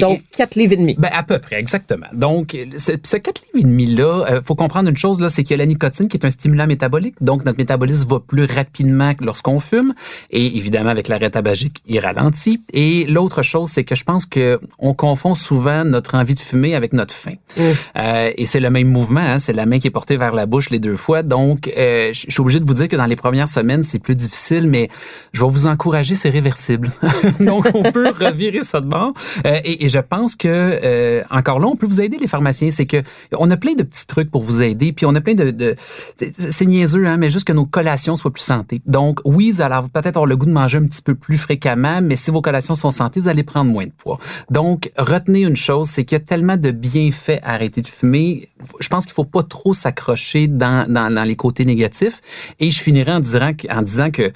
Donc, 0.00 0.20
4 0.36 0.56
livres 0.56 0.72
et 0.72 0.76
demi. 0.76 0.96
Ben, 0.98 1.10
à 1.12 1.22
peu 1.22 1.38
près, 1.38 1.60
exactement. 1.60 2.06
Donc, 2.12 2.56
ce, 2.76 2.92
ce 3.00 3.16
4 3.16 3.42
livres 3.54 3.66
et 3.66 3.70
demi-là, 3.70 4.26
euh, 4.28 4.40
faut 4.44 4.56
comprendre 4.56 4.88
une 4.88 4.96
chose, 4.96 5.20
là, 5.20 5.28
c'est 5.28 5.44
qu'il 5.44 5.52
y 5.52 5.54
a 5.54 5.58
la 5.58 5.66
nicotine 5.66 6.08
qui 6.08 6.16
est 6.16 6.26
un 6.26 6.30
stimulant 6.30 6.66
métabolique. 6.66 7.14
Donc, 7.20 7.44
notre 7.44 7.58
métabolisme 7.58 8.08
va 8.08 8.18
plus 8.18 8.46
rapidement 8.46 9.14
que 9.14 9.22
lorsqu'on 9.22 9.60
fume. 9.60 9.94
Et 10.32 10.56
évidemment, 10.56 10.90
avec 10.90 11.06
l'arrêt 11.06 11.30
tabagique, 11.30 11.82
il 11.86 12.00
ralentit. 12.00 12.60
Et 12.72 13.06
l'autre 13.06 13.42
chose, 13.42 13.70
c'est 13.70 13.84
que 13.84 13.94
je 13.94 14.02
pense 14.02 14.26
que 14.26 14.58
on 14.80 14.92
confond 14.92 15.35
souvent 15.36 15.84
notre 15.84 16.14
envie 16.14 16.34
de 16.34 16.40
fumer 16.40 16.74
avec 16.74 16.92
notre 16.92 17.14
faim. 17.14 17.34
Euh, 17.58 18.30
et 18.36 18.46
c'est 18.46 18.60
le 18.60 18.70
même 18.70 18.88
mouvement, 18.88 19.20
hein, 19.20 19.38
c'est 19.38 19.52
la 19.52 19.66
main 19.66 19.78
qui 19.78 19.86
est 19.86 19.90
portée 19.90 20.16
vers 20.16 20.34
la 20.34 20.46
bouche 20.46 20.70
les 20.70 20.78
deux 20.78 20.96
fois. 20.96 21.22
Donc, 21.22 21.72
euh, 21.76 22.12
je 22.12 22.26
suis 22.28 22.40
obligé 22.40 22.60
de 22.60 22.64
vous 22.64 22.74
dire 22.74 22.88
que 22.88 22.96
dans 22.96 23.06
les 23.06 23.16
premières 23.16 23.48
semaines, 23.48 23.82
c'est 23.82 23.98
plus 23.98 24.14
difficile, 24.14 24.66
mais 24.66 24.88
je 25.32 25.42
vais 25.44 25.50
vous 25.50 25.66
encourager, 25.66 26.14
c'est 26.14 26.30
réversible. 26.30 26.90
Donc, 27.40 27.68
on 27.74 27.90
peut 27.92 28.08
revirer 28.20 28.64
ça 28.64 28.80
de 28.80 28.86
bord. 28.86 29.12
Euh, 29.44 29.58
et, 29.64 29.84
et, 29.84 29.88
je 29.88 29.98
pense 29.98 30.34
que 30.36 30.48
euh, 30.48 31.22
encore 31.30 31.60
là, 31.60 31.66
on 31.66 31.76
peut 31.76 31.86
vous 31.86 32.00
aider 32.00 32.16
les 32.18 32.26
pharmaciens. 32.26 32.70
C'est 32.70 32.86
que 32.86 33.02
on 33.38 33.50
a 33.50 33.56
plein 33.56 33.74
de 33.74 33.82
petits 33.82 34.06
trucs 34.06 34.30
pour 34.30 34.42
vous 34.42 34.62
aider, 34.62 34.92
puis 34.92 35.06
on 35.06 35.14
a 35.14 35.20
plein 35.20 35.34
de, 35.34 35.50
de 35.50 35.76
c'est 36.18 36.66
niaiseux, 36.66 37.06
hein, 37.06 37.16
mais 37.16 37.30
juste 37.30 37.46
que 37.46 37.52
nos 37.52 37.66
collations 37.66 38.16
soient 38.16 38.32
plus 38.32 38.42
santé. 38.42 38.80
Donc, 38.86 39.20
oui, 39.24 39.50
vous 39.50 39.60
allez 39.60 39.76
peut-être 39.92 40.16
avoir 40.16 40.26
le 40.26 40.36
goût 40.36 40.46
de 40.46 40.52
manger 40.52 40.78
un 40.78 40.86
petit 40.86 41.02
peu 41.02 41.14
plus 41.14 41.38
fréquemment, 41.38 42.00
mais 42.02 42.16
si 42.16 42.30
vos 42.30 42.40
collations 42.40 42.74
sont 42.74 42.90
santé, 42.90 43.20
vous 43.20 43.28
allez 43.28 43.42
prendre 43.42 43.70
moins 43.70 43.84
de 43.84 43.92
poids. 43.96 44.18
Donc, 44.50 44.90
retenez 44.96 45.25
une 45.34 45.56
chose, 45.56 45.88
c'est 45.88 46.04
qu'il 46.04 46.16
y 46.16 46.20
a 46.20 46.24
tellement 46.24 46.56
de 46.56 46.70
bienfaits 46.70 47.40
à 47.42 47.54
arrêter 47.54 47.82
de 47.82 47.88
fumer. 47.88 48.48
Je 48.80 48.88
pense 48.88 49.04
qu'il 49.04 49.14
faut 49.14 49.24
pas 49.24 49.42
trop 49.42 49.74
s'accrocher 49.74 50.48
dans, 50.48 50.90
dans, 50.90 51.24
les 51.24 51.36
côtés 51.36 51.64
négatifs. 51.64 52.20
Et 52.60 52.70
je 52.70 52.80
finirai 52.80 53.12
en 53.12 53.20
disant, 53.20 53.52
en 53.70 53.82
disant 53.82 54.10
que 54.10 54.32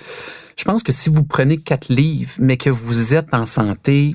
je 0.57 0.64
pense 0.64 0.83
que 0.83 0.92
si 0.92 1.09
vous 1.09 1.24
prenez 1.24 1.59
quatre 1.59 1.88
livres, 1.88 2.33
mais 2.38 2.57
que 2.57 2.70
vous 2.70 3.14
êtes 3.14 3.33
en 3.33 3.46
santé, 3.46 4.14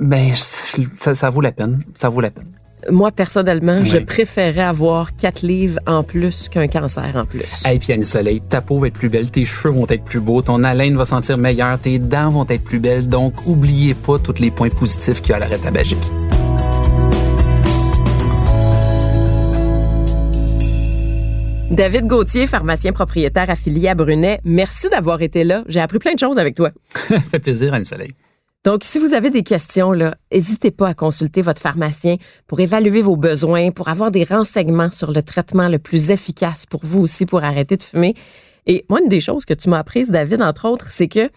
ben 0.00 0.32
ça 0.34 1.30
vaut 1.30 1.40
la 1.40 1.52
peine. 1.52 1.84
Ça 1.96 2.08
vaut 2.08 2.20
la 2.20 2.30
peine. 2.30 2.61
Moi, 2.90 3.12
personnellement, 3.12 3.78
je 3.80 3.98
préférais 3.98 4.62
avoir 4.62 5.14
quatre 5.16 5.42
livres 5.42 5.78
en 5.86 6.02
plus 6.02 6.48
qu'un 6.48 6.66
cancer 6.66 7.12
en 7.14 7.24
plus. 7.24 7.64
Et 7.70 7.78
puis, 7.78 7.92
Annie 7.92 8.04
Soleil, 8.04 8.40
ta 8.40 8.60
peau 8.60 8.78
va 8.78 8.88
être 8.88 8.94
plus 8.94 9.08
belle, 9.08 9.30
tes 9.30 9.44
cheveux 9.44 9.72
vont 9.74 9.86
être 9.88 10.04
plus 10.04 10.20
beaux, 10.20 10.42
ton 10.42 10.64
haleine 10.64 10.96
va 10.96 11.04
sentir 11.04 11.38
meilleur, 11.38 11.78
tes 11.78 11.98
dents 11.98 12.30
vont 12.30 12.46
être 12.48 12.64
plus 12.64 12.80
belles. 12.80 13.08
Donc, 13.08 13.34
oubliez 13.46 13.94
pas 13.94 14.18
tous 14.18 14.40
les 14.40 14.50
points 14.50 14.68
positifs 14.68 15.20
qu'il 15.22 15.30
y 15.30 15.32
a 15.34 15.36
à 15.36 15.40
l'arrêt 15.40 15.58
tabagique. 15.58 16.02
David 21.70 22.06
Gauthier, 22.06 22.46
pharmacien 22.46 22.92
propriétaire 22.92 23.48
affilié 23.48 23.88
à 23.88 23.94
Brunet, 23.94 24.40
merci 24.44 24.90
d'avoir 24.90 25.22
été 25.22 25.42
là. 25.42 25.64
J'ai 25.68 25.80
appris 25.80 25.98
plein 25.98 26.12
de 26.12 26.18
choses 26.18 26.38
avec 26.38 26.54
toi. 26.54 26.70
Ça 27.08 27.18
fait 27.18 27.38
plaisir, 27.38 27.72
Annie 27.72 27.86
Soleil. 27.86 28.12
Donc, 28.64 28.84
si 28.84 29.00
vous 29.00 29.12
avez 29.12 29.30
des 29.30 29.42
questions, 29.42 29.92
là, 29.92 30.14
n'hésitez 30.32 30.70
pas 30.70 30.88
à 30.88 30.94
consulter 30.94 31.42
votre 31.42 31.60
pharmacien 31.60 32.16
pour 32.46 32.60
évaluer 32.60 33.02
vos 33.02 33.16
besoins, 33.16 33.72
pour 33.72 33.88
avoir 33.88 34.12
des 34.12 34.22
renseignements 34.22 34.92
sur 34.92 35.10
le 35.10 35.22
traitement 35.22 35.68
le 35.68 35.80
plus 35.80 36.10
efficace 36.10 36.64
pour 36.66 36.80
vous 36.84 37.00
aussi 37.00 37.26
pour 37.26 37.42
arrêter 37.42 37.76
de 37.76 37.82
fumer. 37.82 38.14
Et 38.66 38.84
moi, 38.88 39.00
une 39.00 39.08
des 39.08 39.18
choses 39.18 39.44
que 39.44 39.54
tu 39.54 39.68
m'as 39.68 39.78
apprises, 39.78 40.10
David, 40.10 40.42
entre 40.42 40.68
autres, 40.68 40.92
c'est 40.92 41.08
que 41.08 41.28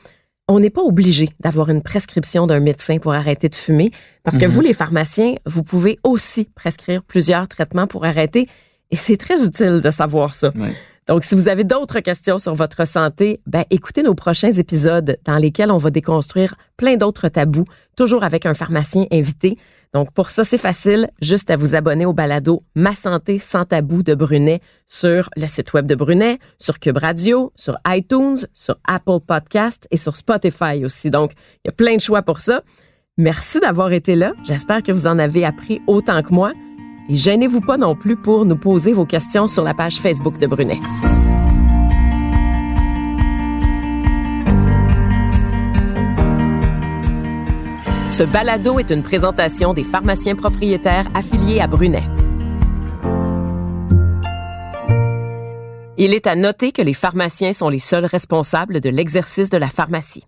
on 0.48 0.60
n'est 0.60 0.70
pas 0.70 0.84
obligé 0.84 1.30
d'avoir 1.40 1.70
une 1.70 1.82
prescription 1.82 2.46
d'un 2.46 2.60
médecin 2.60 3.00
pour 3.00 3.14
arrêter 3.14 3.50
de 3.50 3.56
fumer, 3.56 3.90
parce 4.24 4.38
que 4.38 4.46
mhm. 4.46 4.52
vous, 4.52 4.62
les 4.62 4.74
pharmaciens, 4.74 5.34
vous 5.48 5.64
pouvez 5.64 5.98
aussi 6.04 6.48
prescrire 6.54 7.04
plusieurs 7.04 7.48
traitements 7.48 7.88
pour 7.88 8.06
arrêter, 8.06 8.48
et 8.92 8.96
c'est 8.96 9.18
très 9.18 9.44
utile 9.44 9.82
de 9.82 9.90
savoir 9.90 10.36
ça. 10.36 10.52
Donc, 11.08 11.24
si 11.24 11.36
vous 11.36 11.48
avez 11.48 11.64
d'autres 11.64 12.00
questions 12.00 12.40
sur 12.40 12.56
votre 12.56 12.88
santé, 12.88 13.40
ben, 13.46 13.64
écoutez 13.70 14.02
nos 14.02 14.16
prochains 14.16 14.52
épisodes 14.52 15.18
dans 15.24 15.38
lesquels 15.38 15.70
on 15.70 15.78
va 15.78 15.92
déconstruire 15.92 16.56
plein 16.78 16.98
d'autres 16.98 17.28
tabous, 17.30 17.66
toujours 17.96 18.24
avec 18.24 18.46
un 18.48 18.56
pharmacien 18.56 19.06
invité. 19.12 19.58
Donc, 19.94 20.12
pour 20.12 20.30
ça, 20.32 20.44
c'est 20.44 20.58
facile, 20.58 21.08
juste 21.22 21.52
à 21.52 21.56
vous 21.56 21.76
abonner 21.76 22.06
au 22.06 22.12
balado 22.12 22.64
Ma 22.74 22.94
santé 22.94 23.38
sans 23.38 23.66
tabou 23.66 24.02
de 24.02 24.16
Brunet 24.16 24.62
sur 24.88 25.30
le 25.38 25.46
site 25.46 25.74
web 25.74 25.86
de 25.86 25.96
Brunet, 25.96 26.40
sur 26.58 26.80
Cube 26.80 26.98
Radio, 26.98 27.54
sur 27.56 27.78
iTunes, 27.88 28.40
sur 28.54 28.78
Apple 28.86 29.20
Podcast 29.26 29.88
et 29.92 29.98
sur 29.98 30.18
Spotify 30.18 30.84
aussi. 30.84 31.12
Donc, 31.12 31.34
il 31.64 31.68
y 31.68 31.70
a 31.70 31.72
plein 31.72 31.96
de 31.96 32.02
choix 32.02 32.24
pour 32.24 32.40
ça. 32.40 32.64
Merci 33.18 33.60
d'avoir 33.60 33.94
été 33.94 34.16
là. 34.16 34.34
J'espère 34.44 34.82
que 34.82 34.92
vous 34.92 35.08
en 35.08 35.20
avez 35.20 35.46
appris 35.46 35.82
autant 35.88 36.22
que 36.24 36.34
moi. 36.34 36.52
Et 37.08 37.16
gênez-vous 37.16 37.62
pas 37.62 37.78
non 37.78 37.96
plus 37.96 38.16
pour 38.16 38.46
nous 38.46 38.56
poser 38.56 38.94
vos 38.94 39.06
questions 39.06 39.48
sur 39.48 39.64
la 39.64 39.74
page 39.74 39.98
Facebook 39.98 40.40
de 40.40 40.48
Brunet. 40.48 40.80
Ce 48.10 48.24
balado 48.24 48.80
est 48.80 48.92
une 48.92 49.04
présentation 49.04 49.74
des 49.74 49.84
pharmaciens 49.84 50.36
propriétaires 50.36 51.06
affiliés 51.14 51.60
à 51.60 51.68
Brunet. 51.68 52.04
Il 55.98 56.14
est 56.14 56.28
à 56.28 56.36
noter 56.36 56.72
que 56.72 56.82
les 56.82 56.94
pharmaciens 56.94 57.54
sont 57.54 57.70
les 57.70 57.80
seuls 57.80 58.06
responsables 58.06 58.82
de 58.82 58.90
l'exercice 58.90 59.50
de 59.50 59.58
la 59.58 59.68
pharmacie. 59.68 60.26